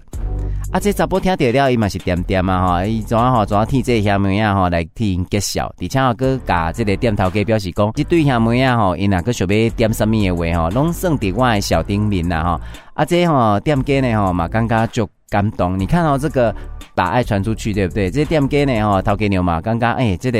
[0.72, 12.60] 啊这查甫听到了伊嘛是点点啊吼，伊怎啊吼怎啊替这个兄妹啊吼来替因揭晓，而且啊搁甲这个店头家表示讲，这对兄妹啊吼因若搁想要点什么的话吼，拢算伫我的小顶面啦吼，
[12.96, 16.52] 啊这吼店家呢吼嘛感觉足感动，你看到这个。
[16.96, 18.10] 把爱传出去，对不对？
[18.10, 19.60] 这店家呢，哈，掏给牛嘛。
[19.60, 20.38] 刚刚，哎，这个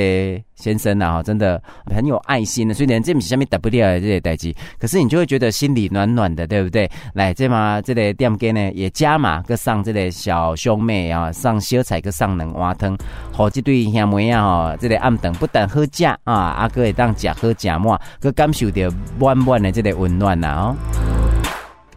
[0.55, 1.63] 先生啊，哈，真的
[1.95, 2.73] 很有爱心的。
[2.73, 6.91] 虽然这不是下面 W 的这些代志，可是你就会觉得心里暖暖的，对不对？
[7.13, 12.97] 来，这嘛，这个店家呢，也加码个上这个小兄妹啊，上小菜个上两碗汤，
[13.35, 18.81] 好，这对兄妹啊，哈，这个暗顿不但好食啊，阿哥会当食好食满，搁感受到
[19.19, 21.16] 满满的这个温暖呐，哦。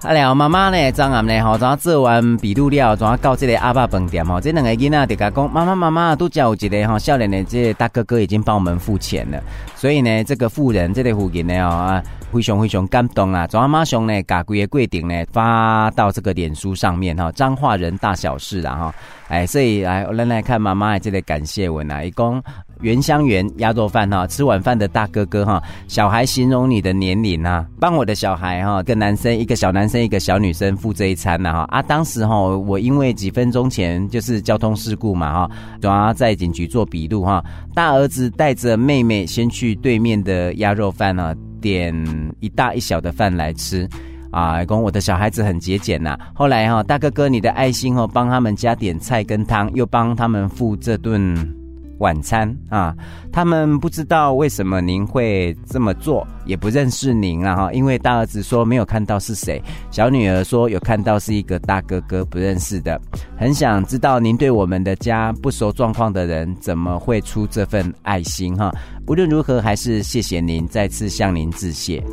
[0.02, 0.92] 啊，了妈妈呢？
[0.94, 1.38] 张暗呢？
[1.42, 2.96] 吼，怎做完笔录了？
[2.96, 4.26] 怎到这个阿爸饭店？
[4.26, 9.38] 吼，这两个囡仔就甲讲，妈妈妈妈，都叫有一个吼，少年的这个大哥哥已经帮我们付钱了。
[9.76, 13.46] 所以呢，这个妇人这个附近呢，哦啊，非常非常感动啊！
[13.46, 18.96] 怎马上呢，把规个规定呢发到这个脸书上面哈，彰化人大小事啦哈。
[19.28, 22.42] 哎，所以来，我们来看妈妈的这个感谢文啊，一共。
[22.82, 37.44] 原香园鸭肉饭哈，吃晚饭的大哥哥哈，小孩形容你的年龄啊，帮我的小孩哈，一个男生一个小男生一个小女生付这一餐呢哈啊，当时哈我因为几分钟前就是交通事故嘛哈，主要在警局做笔录哈，
[37.76, 41.94] 大儿子带着妹妹先去对面的鸭肉饭呢，点
[42.40, 43.86] 一大一小的饭来吃
[44.32, 51.59] 啊，讲我的小孩子很节俭呐，后来哈大哥哥你的爱心哦，帮他们加点菜跟汤，又帮他们付这顿。
[52.00, 52.94] 晚餐啊，
[53.32, 57.72] 他们不知道为什么您会这么做，也不认识您了哈。
[57.72, 63.00] 因为大儿子说没有看到是谁，小女儿说有看到是一个大哥哥，不认识的，
[63.38, 68.74] 很想知道您对我们的家不熟状况的人怎么会出这份爱心哈。
[69.08, 72.04] 无论如何，还是谢谢您，再次向您致谢。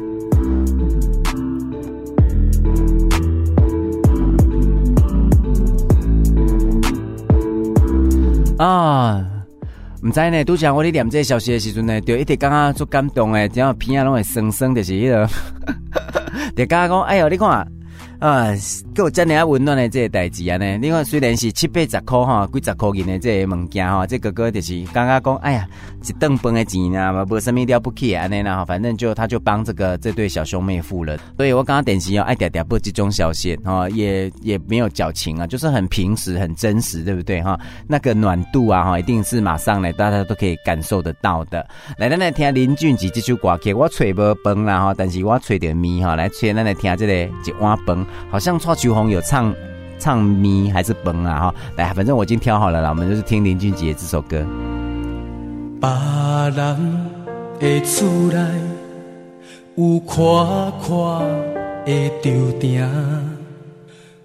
[8.58, 9.24] 啊。
[10.06, 15.28] 唔知呢，拄像我咧念这个消息的时阵呢，就一直感觉足感动诶，只要片啊拢会酸酸，就是迄、那个，
[16.54, 17.66] 就感觉讲，哎哟，你看。
[18.18, 18.46] 啊，
[18.96, 20.78] 够真的啊温暖的这个代志啊呢！
[20.78, 25.68] 你看虽然是七八十块哈，几十块银的这个物件哈，这哥哥就是刚刚讲，哎呀，
[26.02, 31.18] 一顿饭的钱啊，无什么了不起啊，那呢哈，反正就他就帮这个这对小兄妹付了。
[31.36, 37.58] 所以我刚刚电视要爱点点播这种消息哈，也也没有矫情啊，就是很平实、很真实，对不对哈？
[37.86, 41.66] 那个暖度啊哈，一定是马上呢，大家都可以感受得到的。
[41.98, 47.12] 来，咱来听林俊杰这首歌曲，我吹无饭啦哈，但是我吹点米哈，来吹，咱来听这个
[47.44, 48.06] 一碗饭。
[48.30, 49.52] 好像秋红有唱
[49.98, 54.46] 唱咪还是崩啊哈，来，反正我已经挑好了啦，我们就是听林俊杰这首歌。
[55.80, 55.90] 别
[56.54, 57.08] 人
[57.58, 58.38] 的厝内
[59.74, 61.26] 有宽宽
[61.84, 62.30] 的桌
[62.60, 62.78] 顶，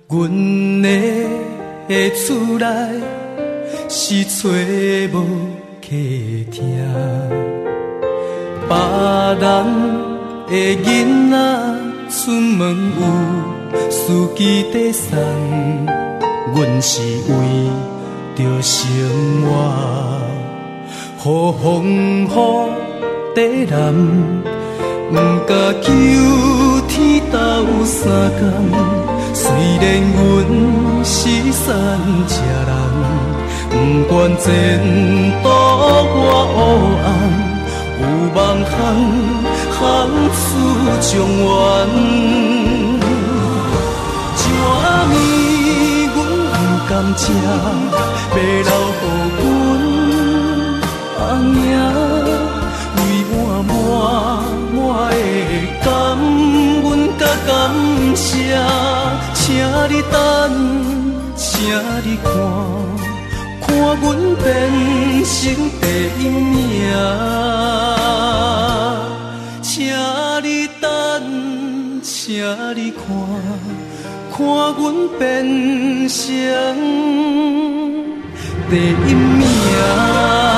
[0.08, 0.30] 阮
[0.84, 3.02] 的厝内
[3.90, 4.48] 是找
[5.12, 5.26] 无
[5.82, 5.88] 客
[6.52, 6.62] 厅，
[8.70, 8.78] 别
[9.40, 9.66] 人
[10.46, 10.54] 的
[10.84, 11.36] 囡仔
[12.12, 13.61] 出门有。
[13.90, 15.18] 司机在送，
[16.54, 17.34] 阮是为
[18.36, 18.88] 着生
[19.44, 19.50] 活，
[21.18, 22.28] 好风雨
[23.36, 23.76] 地南，
[25.12, 25.14] 毋
[25.48, 25.52] 敢
[25.82, 25.88] 求
[26.88, 27.36] 天斗
[27.86, 28.00] 三
[28.40, 28.42] 工。
[29.34, 29.44] 虽
[29.80, 30.20] 然阮
[31.06, 31.20] 是
[31.52, 31.66] 三
[32.28, 32.32] 才
[32.68, 32.72] 人，
[33.72, 33.76] 毋
[34.10, 34.48] 管前
[35.42, 35.50] 途我
[36.56, 36.60] 黑
[37.06, 37.08] 暗，
[38.02, 38.04] 有
[38.36, 38.72] 梦通
[39.72, 39.80] 行
[40.36, 40.40] 出
[41.02, 42.51] 状元。
[47.02, 49.04] 甘蔗，要留予
[49.42, 49.44] 阮
[51.18, 51.66] 阿娘，
[52.96, 53.00] 为
[53.32, 53.34] 满
[53.66, 53.74] 满
[54.76, 54.80] 满
[55.10, 55.52] 的
[55.84, 55.90] 感
[56.84, 56.86] 恩
[57.18, 57.50] 甲感
[58.16, 58.30] 谢，
[59.34, 59.42] 请
[59.90, 60.16] 你等，
[61.36, 61.44] 请
[62.06, 62.30] 你看，
[63.66, 63.68] 看
[64.00, 64.06] 阮
[64.44, 64.46] 变
[65.26, 65.34] 成
[65.82, 65.84] 第
[66.20, 66.62] 一名，
[69.64, 69.74] 请
[70.44, 70.48] 你
[70.80, 70.86] 等，
[72.04, 72.14] 请
[72.76, 73.00] 你看。
[74.34, 74.82] 看阮
[75.20, 75.24] 变
[76.22, 77.81] 情。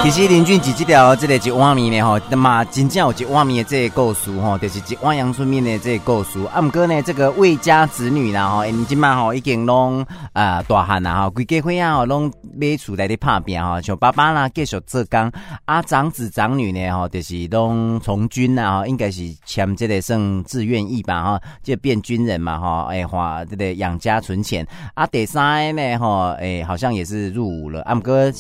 [0.04, 6.40] 其实林俊杰这条这个一碗面呢，吼，嘛真正有一碗面的这个故事吼，就是一碗阳春面的这个故事。
[6.54, 10.02] 啊，毋过呢，这个魏家子女啦，吼，因今嘛吼已经拢
[10.34, 15.32] 啊、呃、大汉啦，吼，规家伙啊，吼，拢买厝来咧拍拼吼，像爸爸啦继续做工，
[15.66, 24.68] 啊，长子长女呢，吼，就是拢从军啦，吼，应该是签这个算志愿役吧，吼，就变军人嘛，吼，哎，花这个养家存钱。
[24.94, 27.82] 啊，第三呢，吼，哎，好像也是入伍了。
[27.84, 28.34] 啊，毋过。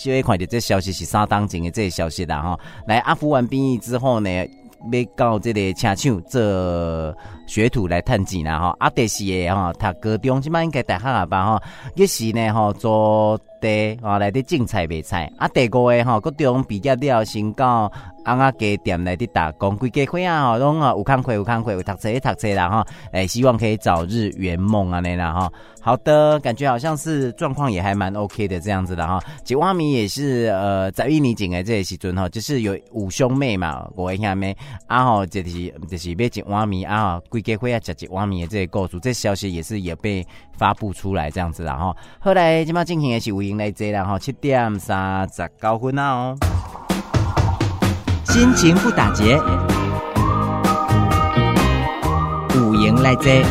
[0.00, 7.14] 稍微看到这消息是三当前的这个消息啦哈，来阿福完兵役之后呢，要到这个车厂做
[7.50, 11.62] 学徒来趁钱啦哈，啊第四个哈，读高中即摆应该大学了吧哈，
[11.96, 17.90] 一时呢哈做地啊来啲种菜卖菜，啊第五个哈，高中毕业了先到。
[18.22, 25.50] 啊啊，家店来的打工，规家伙啊，吼，拢啊有工课有工课，有读册读册啦哈，哎，希望可以早日圆梦啊，那啦哈。
[25.80, 29.18] 好的，感觉好像是状况也还蛮 OK 的这样子的哈。
[29.42, 34.54] 吉瓦米也是呃，在印尼境的这些时阵哈，就是有五兄妹嘛，我兄妹
[34.86, 40.26] 啊吼，就是就是买吉瓦米啊，规家伙啊吃吉瓦米的这些故事，这消息也是也被
[40.56, 41.94] 发布出来这样子的哈。
[42.18, 46.36] 后来今嘛进行的是五赢来这啦哈，七点三十九分啊哦。
[48.24, 49.38] 心情不打结，
[52.56, 53.44] 五营来接。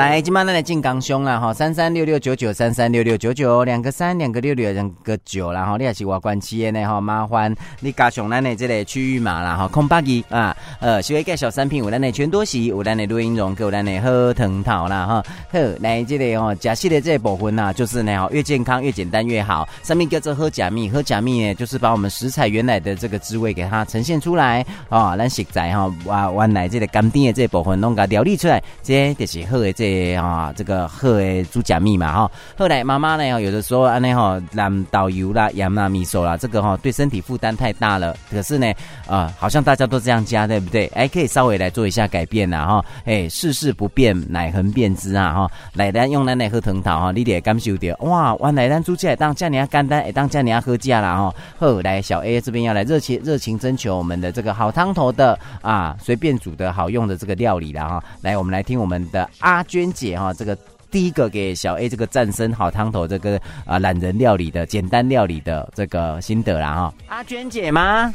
[0.00, 30.20] 来，今晚咱来进刚兄啦哈，三三六六九九三三六六九九，两个三两个六六两个九，然后你也是外关企业呢哈，麻烦你加上咱的这个区域码啦哈，空八一啊，呃，稍微介绍产品有咱的全多喜，有咱的录音绒，有咱的好藤桃啦哈，好，来这个哦，假戏的这部分呐，就是呢，越健康越简单越好，上面叫做喝假蜜，喝假蜜呢，就是把我们食材原来的这个滋味给它呈现出来哦，咱食材哈，哇，原来这个甘甜的这部分弄个料理出来，这就是好的这个。
[30.20, 38.14] 啊，这个喝诶猪脚蜜嘛哈，后来妈妈呢，有的时候安尼哈，让导游啦、盐啦、米索啦，这个哈对身体负担太大了。
[38.30, 38.70] 可是呢，
[39.08, 40.86] 啊，好像大家都这样加，对不对？
[40.94, 42.84] 哎，可以稍微来做一下改变啦哈。
[43.04, 45.50] 哎，世事不变，乃恒变之啊哈。
[45.72, 51.34] 来，咱用咱来喝藤桃哈，你得感受到哇，原来咱煮起来当这样简单，当这样喝价啦哈。
[51.58, 58.04] 后，来小 A 这边要来热情热情征求我们的这个好汤头的啊，随便煮的好用的这个料理啦哈。
[58.20, 59.79] 来，我们来听我们的阿娟。
[59.88, 60.58] 姐哈，这个
[60.90, 66.94] 第一个给小 A 这个战生好汤头，这个啊懒人料理的简单料理的这个心得啦哈。
[67.06, 68.12] 阿娟姐吗？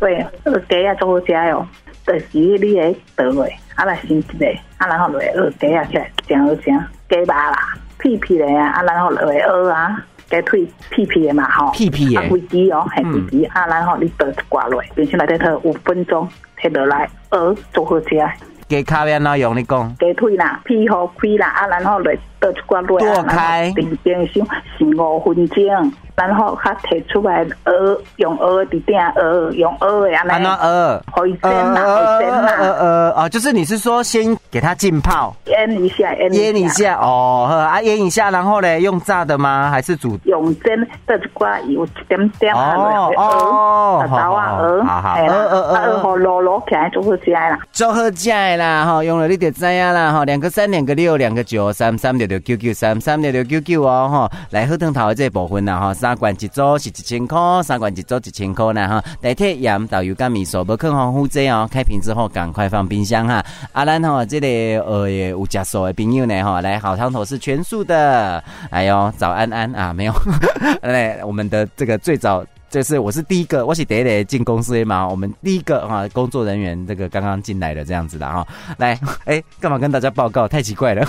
[0.00, 1.64] 对，这个给呀，做好吃哟。
[2.06, 4.46] 就是你个倒落，啊来先一个，
[4.78, 6.62] 啊然后落二鸡啊起来，真好食，
[7.08, 7.56] 鸡肉啦，
[7.98, 16.28] 屁屁的啊，啊然后落二啊，鸡腿屁屁的嘛吼，屁屁的，啊飞机哦，系飞机，啊然后你倒一挂落，冰箱内底头五分钟，
[16.60, 18.06] 摕落来二做好食。
[18.68, 19.56] 鸡卡要哪用？
[19.56, 25.92] 你讲鸡腿啦，屁好开啦，啊然后落倒一挂落，剁开，冰冰箱十五分钟。
[26.16, 39.68] 然后他提出来鹅，用鹅的点鹅，用鹅呀，那鹅，海鲜嘛，海鲜嘛，呃呃哦，就是你是说先给它浸泡，腌一下，腌一下，哦，啊，腌一下，然后呢，用炸的吗？
[39.70, 40.18] 还是煮？
[40.24, 55.94] 用蒸，倒一挂油，一点点哦哦，好好啊，鹅，好好，鹅鹅鹅，好落落起来就好吃啦，就好吃啦，哈，用了你就知呀啦，哈，两个三，两个六，两个九，三三六六九九，三三六六九九哦，哈，来贺腾桃的这部分啦，哈。
[55.94, 59.04] 三罐一组是一千块，三罐一组一千块呢哈。
[59.20, 63.44] 代替盐导游跟米索不肯防护剂哦，开瓶之后赶快放冰箱哈。
[63.72, 68.42] 阿兰哈，这里呃有加素的朋友呢哈，来好汤头是全素的。
[68.70, 70.12] 哎呦，早安安啊，没有，
[70.82, 72.44] 来我们的这个最早。
[72.76, 75.08] 就是我是第一个，我是第一个进公司嘛。
[75.08, 78.46] 我们第一个啊，工作人员这个刚刚进来的这样子的哈。
[78.76, 80.46] 来，哎，干嘛跟大家报告？
[80.46, 81.02] 太奇怪了。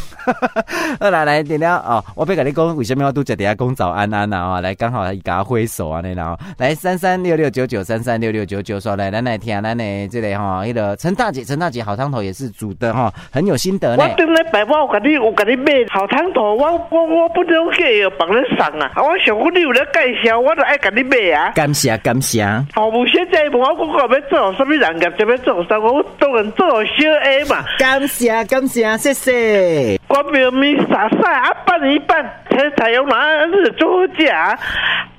[1.02, 4.62] 来来来，点亮哦，我别跟你讲，为什么要都叫大家讲早安安啊？
[4.62, 14.06] 来，刚好给他挥手啊，那然后来三三六六九九三三六六九九说来来来听来呢，这里哈，那个陈大姐，陈大姐好汤头也是煮的哈，很有心得呢。
[14.06, 18.90] 我等来白话，我跟你我跟你买好汤头，我我我不能给帮人上啊。
[19.04, 21.52] 我想我你有了介绍，我就爱跟你买啊。
[21.58, 22.46] 感谢感谢。
[22.76, 25.80] 好，我现在我我我要做什么人格，就要做啥？
[25.80, 27.66] 我当然做小 A 嘛。
[27.80, 30.00] 感谢感谢，谢谢。
[30.08, 32.24] 我明明傻傻啊，半一拌，
[32.58, 34.58] 才才用哪日做假。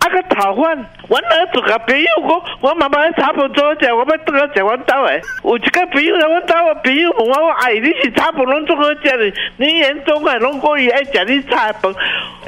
[0.01, 5.20] 啊个炒饭，我儿子个朋友我我妈妈炒饭做假，我要等下吃完刀诶。
[5.45, 9.32] 有一个朋友来我找我朋友问我，我阿姨你是炒饭拢做好食的？
[9.57, 11.95] 你严重啊，拢可以爱吃你炒饭。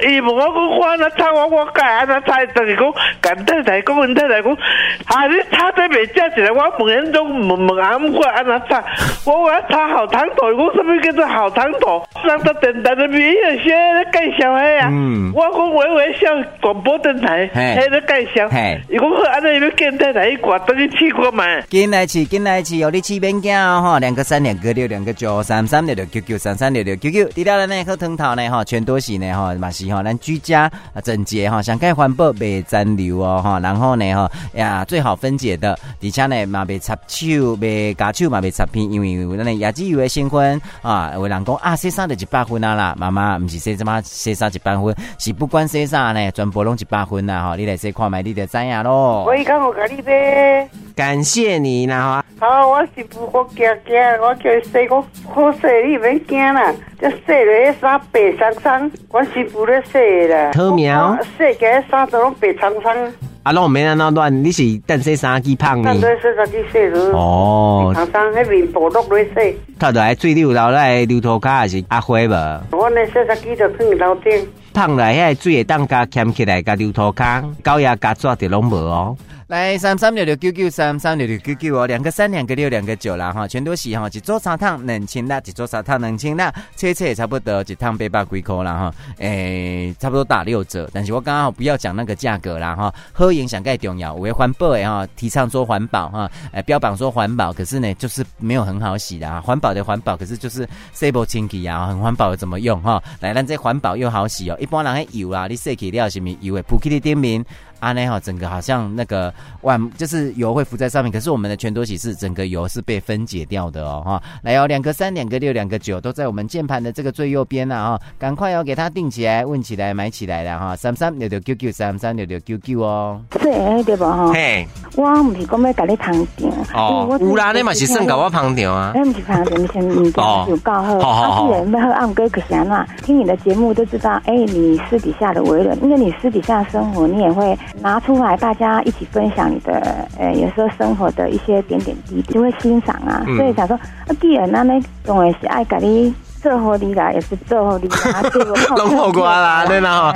[0.01, 8.81] 伊问我讲我那炒我我改安那炒，但是讲干太太讲问太太讲，啊你炒得袂食起来，我问严重问问阿姆我安那炒，
[9.27, 12.07] 我我炒好汤头，我什么叫做好汤头？
[12.23, 14.89] 让他电台的名人先介绍下啊。
[14.91, 15.31] 嗯。
[15.33, 16.27] 我讲微微笑
[16.61, 17.49] 广播电台。
[17.53, 18.49] 嘿，喺度介绍。
[18.49, 21.43] 嘿，如果说安尼要见电台一挂，等你去过嘛？
[21.69, 23.81] 进来去，进来去，有你去免惊哦！
[23.81, 27.25] 哈，两个三，两个六，两个九，三三六六九九，三三六六九九。
[27.29, 28.49] 第二呢，贺腾桃呢？
[28.49, 29.31] 哈，全都是呢？
[29.33, 30.69] 哈，嘛是哈，咱居家
[31.03, 33.41] 整洁哈，想盖环保，别残留哦！
[33.43, 34.13] 哈，然后呢？
[34.13, 49.25] 哈呀，最好分解的，底下呢嘛别插手，别夹手嘛别插片，因为有那椰子油的成分啊，有人讲啊，洗衫就一百分啊啦，妈妈不是洗什么洗衫一百分，是不管说啥呢，全部拢一百分啦吼，你来说看卖，你就知影咯。
[49.25, 52.23] 我讲我甲你呗，感谢你啦！
[52.39, 56.73] 好，我是不我惊惊，我叫洗我好说，你免惊啦。
[56.99, 59.97] 这洗了衫白苍苍，我是不咧洗
[60.27, 60.51] 啦。
[60.55, 63.13] 好苗，洗个衫都拢白苍苍。
[63.43, 65.91] 啊，拢免安怎乱，你是等洗衫机胖呢？
[65.99, 67.11] 等洗衫机洗了。
[67.17, 67.91] 哦。
[67.95, 69.57] 苍苍那边薄落来洗。
[69.79, 71.03] 他就爱水流流来
[71.41, 72.61] 还是阿花无？
[72.71, 74.47] 我那洗衫机就放楼顶。
[74.75, 79.17] 胖来遐水会当加钳起来加流头卡，高压加抓的拢无哦。
[79.51, 90.89] 来三三六六九九三三六六九九哦，两个三两个六两个九啦哈，全都是哈，一组三趟两千啦，一组三趟两千啦，切切差不多一趟八百几块啦哈，诶，差不多打六折。
[90.93, 103.03] 但是我刚刚不要讲那个价格啦哈，喝影响盖重要，为环保诶哈，提倡说环保哈，诶，标榜说环保，可是呢就是没有很好洗的啊，环保的环保，可是就是 stable 清洁啊，很环保的怎么用哈？
[103.19, 107.45] 来，咱这环保又好洗哦，一般人还油啊，你洗起了什么油诶，扑起的店面。
[107.81, 124.05] 啊，那好，整个好像那个碗就是油会浮在上面，可是我们的全多喜是整个油是被分解掉的哦，哈，来哦，两个三，两个六，两个九都在我们键盘的这个最右边了哈，赶快要给它定起来，问起来，买起来了哈，三三六六九九，三三六六九九哦，是对不？
[124.05, 124.31] 哈？
[124.31, 130.21] 嘿，我唔是讲要给你旁听哦，有啦，你嘛是算给我旁听啊，哎，唔是旁听，你先你就
[130.57, 137.57] 告好，好，既然要喝暗哥可行啦，听你的节目都知道，哎，你私底下的为人，因为你私底下生活，你也会。
[137.79, 143.23] 拿出来，大家一起分享你的，呃，有时候生活的一些点点滴滴，就会欣赏啊。
[143.27, 148.53] 嗯、所以想说，啊，既然那呢，总是爱给你做好你啦，也是做好你啦，对 不？
[148.75, 150.11] 拢好瓜啦，对啦，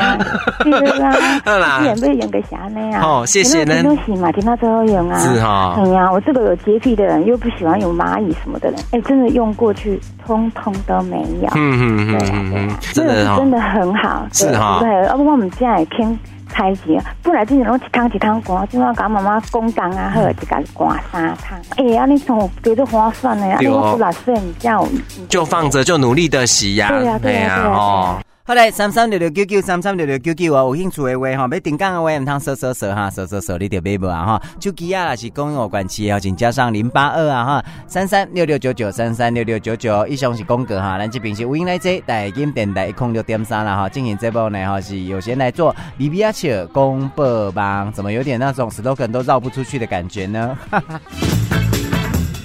[0.64, 1.14] 对啦，
[1.46, 3.02] 对 啦，既然被演个啥那样？
[3.02, 3.82] 哦，谢谢呢。
[3.84, 5.76] 东西嘛，听到最后用啊，是哈。
[5.78, 11.50] 哎呀，我这个有洁癖的人，又不喜欢有蚂蚁什么的人，哎，真的用过去，通通都没有。
[11.56, 14.80] 嗯嗯嗯嗯，真的真的很好，是哈。
[14.82, 16.18] 对，要不我们现在听。
[16.50, 16.82] 开始，
[17.24, 21.60] 本来之前拢一汤一汤干，今晚甲妈妈讲讲啊，好，就甲赶三汤。
[21.78, 23.58] 哎、欸，啊，你从觉得划算的呀？
[23.60, 24.88] 你出来洗，你叫
[25.28, 26.90] 就放着，就努力的洗呀。
[26.90, 28.18] 对呀，对呀，哦。
[28.48, 34.42] 好来，三三六六九九，三三六六九九啊，有兴趣的话哈，要订购的话，唔通搜搜搜哈，搜搜搜，你就买无啊哈。
[34.62, 41.00] 手机啊，是公有关系啊，请加上零八二啊哈，三三六六九九，三三六六九九，以上是公格哈。
[41.00, 43.90] 咱这边是无音来接，台金电台一空六点三了哈。
[43.90, 50.56] 进行这波呢哈，是有闲来做比比亚切尔公播帮，怎么有点那种 slogan 都绕不出去的感觉呢？
[50.70, 51.02] 哈哈。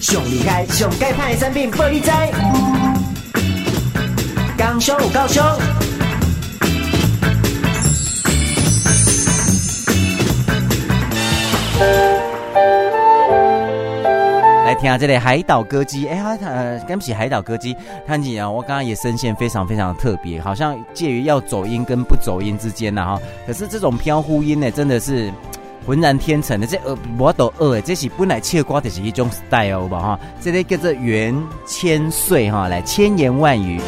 [0.00, 2.32] 上厉害，上盖派产品玻璃斋，
[4.70, 5.42] 刚修高修。
[14.64, 23.18] 来听下这里海岛歌姬，哎、欸，他呃，对不起，海岛歌姬，看起来我刚刚也声线非常非常特别，好像介于要走音跟不走音之间呢哈。
[23.48, 25.32] 可是这种飘忽音呢，真的是
[25.84, 26.66] 浑然天成的。
[26.68, 30.20] 这呃，我都呃，这是本来切瓜的是一种 style 吧哈。
[30.40, 31.34] 这里叫做元
[31.66, 33.80] 千岁哈，来千言万语。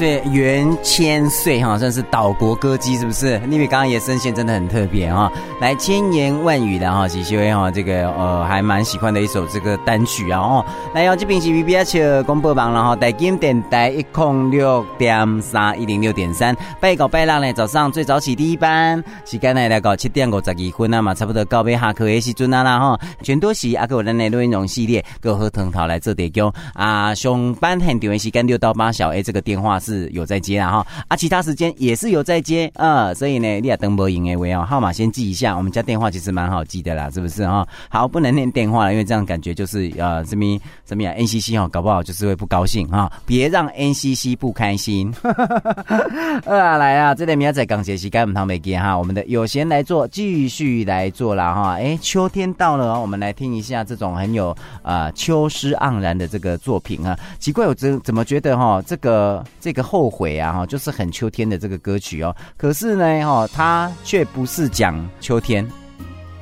[0.00, 3.38] 岁元千岁哈，算是岛国歌姬是不是？
[3.50, 5.30] 因为刚刚也声线真的很特别哈。
[5.60, 10.64] 来千言万语的哈，喜喜微哈，这个呃还蛮喜欢的一首这个单曲啊哦。
[10.94, 22.98] 来，要这边是 V B H 公播榜然后台金电台一空六点三一零六点三，拜九拜浪呢早上最早起第一班，时间呢来到七点五十二分啊嘛，差不多告别下课的时阵啊啦哈。
[23.22, 27.14] 全都是阿个人的内容系列，各喝藤桃来做提供啊。
[27.14, 35.56] 上班很短的时间六到八小 A 这个电话是是有在接啊哈，啊其他时间也是有在接啊，所以呢你也登播赢诶为哦，号码先记一下。
[35.56, 37.66] 我们家电话其实蛮好记的啦，是不是哈？
[37.88, 40.44] 好，不能念电话了，因为这样感觉就是呃，什么
[40.86, 45.12] 什么呀？NCC 哈，搞不好就是会不高兴哈，别让 NCC 不开心。
[46.46, 51.74] 啊，来啊，这里明仔载讲解时间，我们唐美杰哈，我们的有闲来做，继续来做了哈。
[51.74, 57.18] 哎，秋天到了，我们来听一下这种很有呃秋诗盎然的这个作品啊。
[57.38, 58.60] 奇怪，我怎怎么觉得哈？
[58.60, 62.34] 哈，这个这这个后悔啊哈，就是很秋天的这个歌曲哦。
[62.56, 65.64] 可是呢哈，它却不是讲秋天。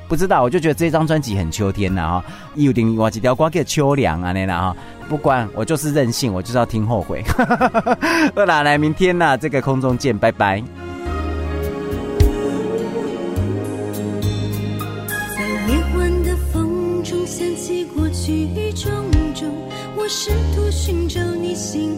[0.07, 2.25] 不知道，我就觉得这张专辑很秋天呐哈。
[2.55, 4.75] 有点我几条瓜叫秋凉啊那啦哈。
[5.07, 7.23] 不管我就是任性，我就是要听后悔。
[8.33, 10.63] 好啦，来明天呐，这个空中见，拜拜。
[15.07, 18.91] 在夜晚的风中想起过去种
[19.35, 19.47] 种，
[19.95, 21.95] 我试图寻找你行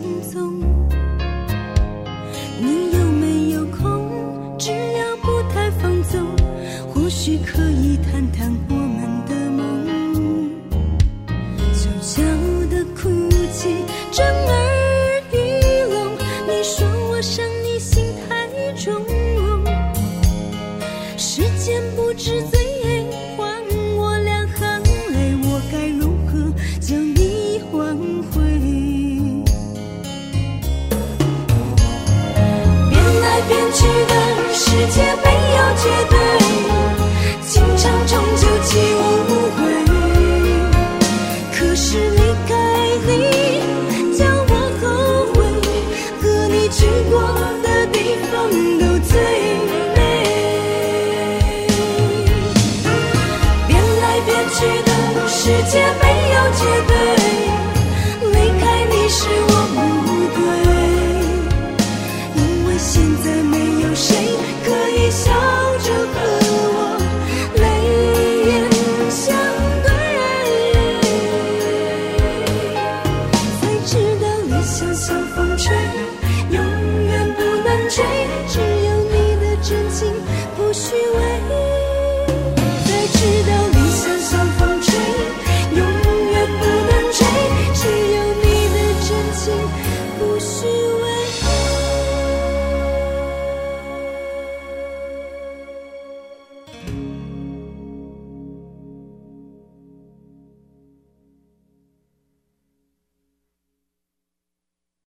[7.24, 7.71] 许可